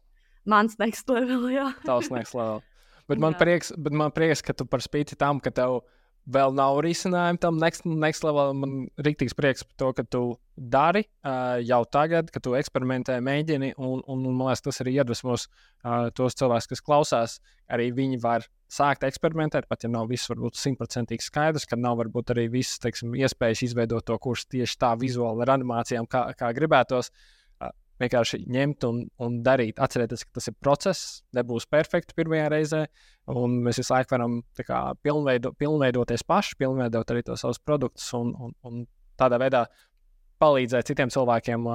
[0.44, 1.70] Mans next level, jā.
[1.86, 2.60] Tavs next level.
[3.08, 6.54] Bet man, prieks, bet man prieks, ka tu par spīti tam, ka tev ir vēl
[6.54, 8.52] nav risinājumu tam next, next level.
[8.56, 10.22] Man ir rīktīgs prieks par to, ka tu
[10.56, 13.72] dari uh, jau tagad, ka tu eksperimentē, mēģini.
[13.78, 17.36] Un, un, un man liekas, tas arī iedvesmos uh, tos cilvēkus, kas klausās.
[17.70, 22.34] Arī viņi var sākt eksperimentēt, pat ja nav viss varbūt simtprocentīgi skaidrs, ka nav varbūt
[22.34, 27.10] arī visas teiksim, iespējas izveidot to kursu tieši tā vizuāli ar animācijām, kā, kā gribētos.
[27.10, 27.39] Uh,
[28.00, 29.80] vienkārši ņemt un, un darīt.
[29.82, 32.80] Atcerieties, ka tas ir process, nebūs perfekts pirmajā reizē,
[33.34, 38.32] un mēs visu laiku varam kā, pilnveido, pilnveidoties paši, pilnveidot arī tos savus produktus un,
[38.40, 38.82] un, un
[39.20, 39.66] tādā veidā
[40.40, 41.68] palīdzēt citiem cilvēkiem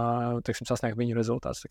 [0.45, 1.65] tiksim, sasniegt viņu rezultātus.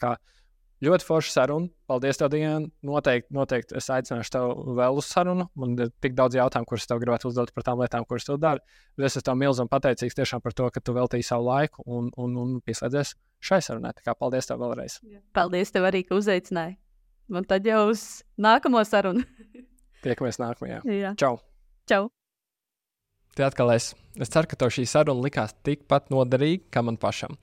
[0.85, 1.71] Ļoti forša saruna.
[1.89, 2.67] Paldies, tev, Diana.
[2.85, 5.47] Noteikti, noteikti es aicināšu tevi vēl uz sarunu.
[5.61, 8.61] Man ir tik daudz jautājumu, kurus tev gribētu uzdot par tām lietām, kuras tu dari.
[8.99, 12.37] Bet es esmu milzīgi pateicīgs tiešām par to, ka tu veltīji savu laiku un, un,
[12.43, 13.95] un pieslēdzies šai sarunai.
[13.97, 14.99] Tā kā paldies tev vēlreiz.
[15.37, 16.77] Paldies tev arī, ka uzaicināji.
[17.33, 18.05] Un tad jau uz
[18.37, 19.25] nākamo sarunu.
[20.05, 20.83] Tiekamies nākamajā.
[20.91, 21.15] Jā.
[21.21, 21.39] Čau!
[21.89, 22.09] Čau!
[23.35, 23.95] Te atkal es.
[24.21, 27.39] Es ceru, ka tev šī saruna likās tikpat noderīga kā man pašam.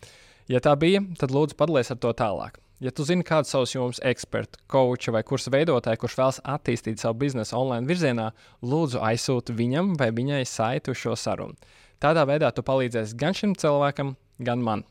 [0.51, 2.61] Ja tā bija, tad lūdzu padalies ar to tālāk.
[2.81, 7.19] Ja tu zini kādu savus jomas ekspertu, koču vai kursu veidotāju, kurš vēlas attīstīt savu
[7.21, 8.31] biznesu online virzienā,
[8.65, 11.53] lūdzu aizsūti viņam vai viņai saiti uz šo sarunu.
[12.01, 14.81] Tādā veidā tu palīdzēsi gan šim cilvēkam, gan man.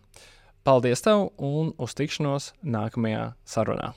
[0.62, 3.90] Paldies tev un uz tikšanos nākamajā sarunā!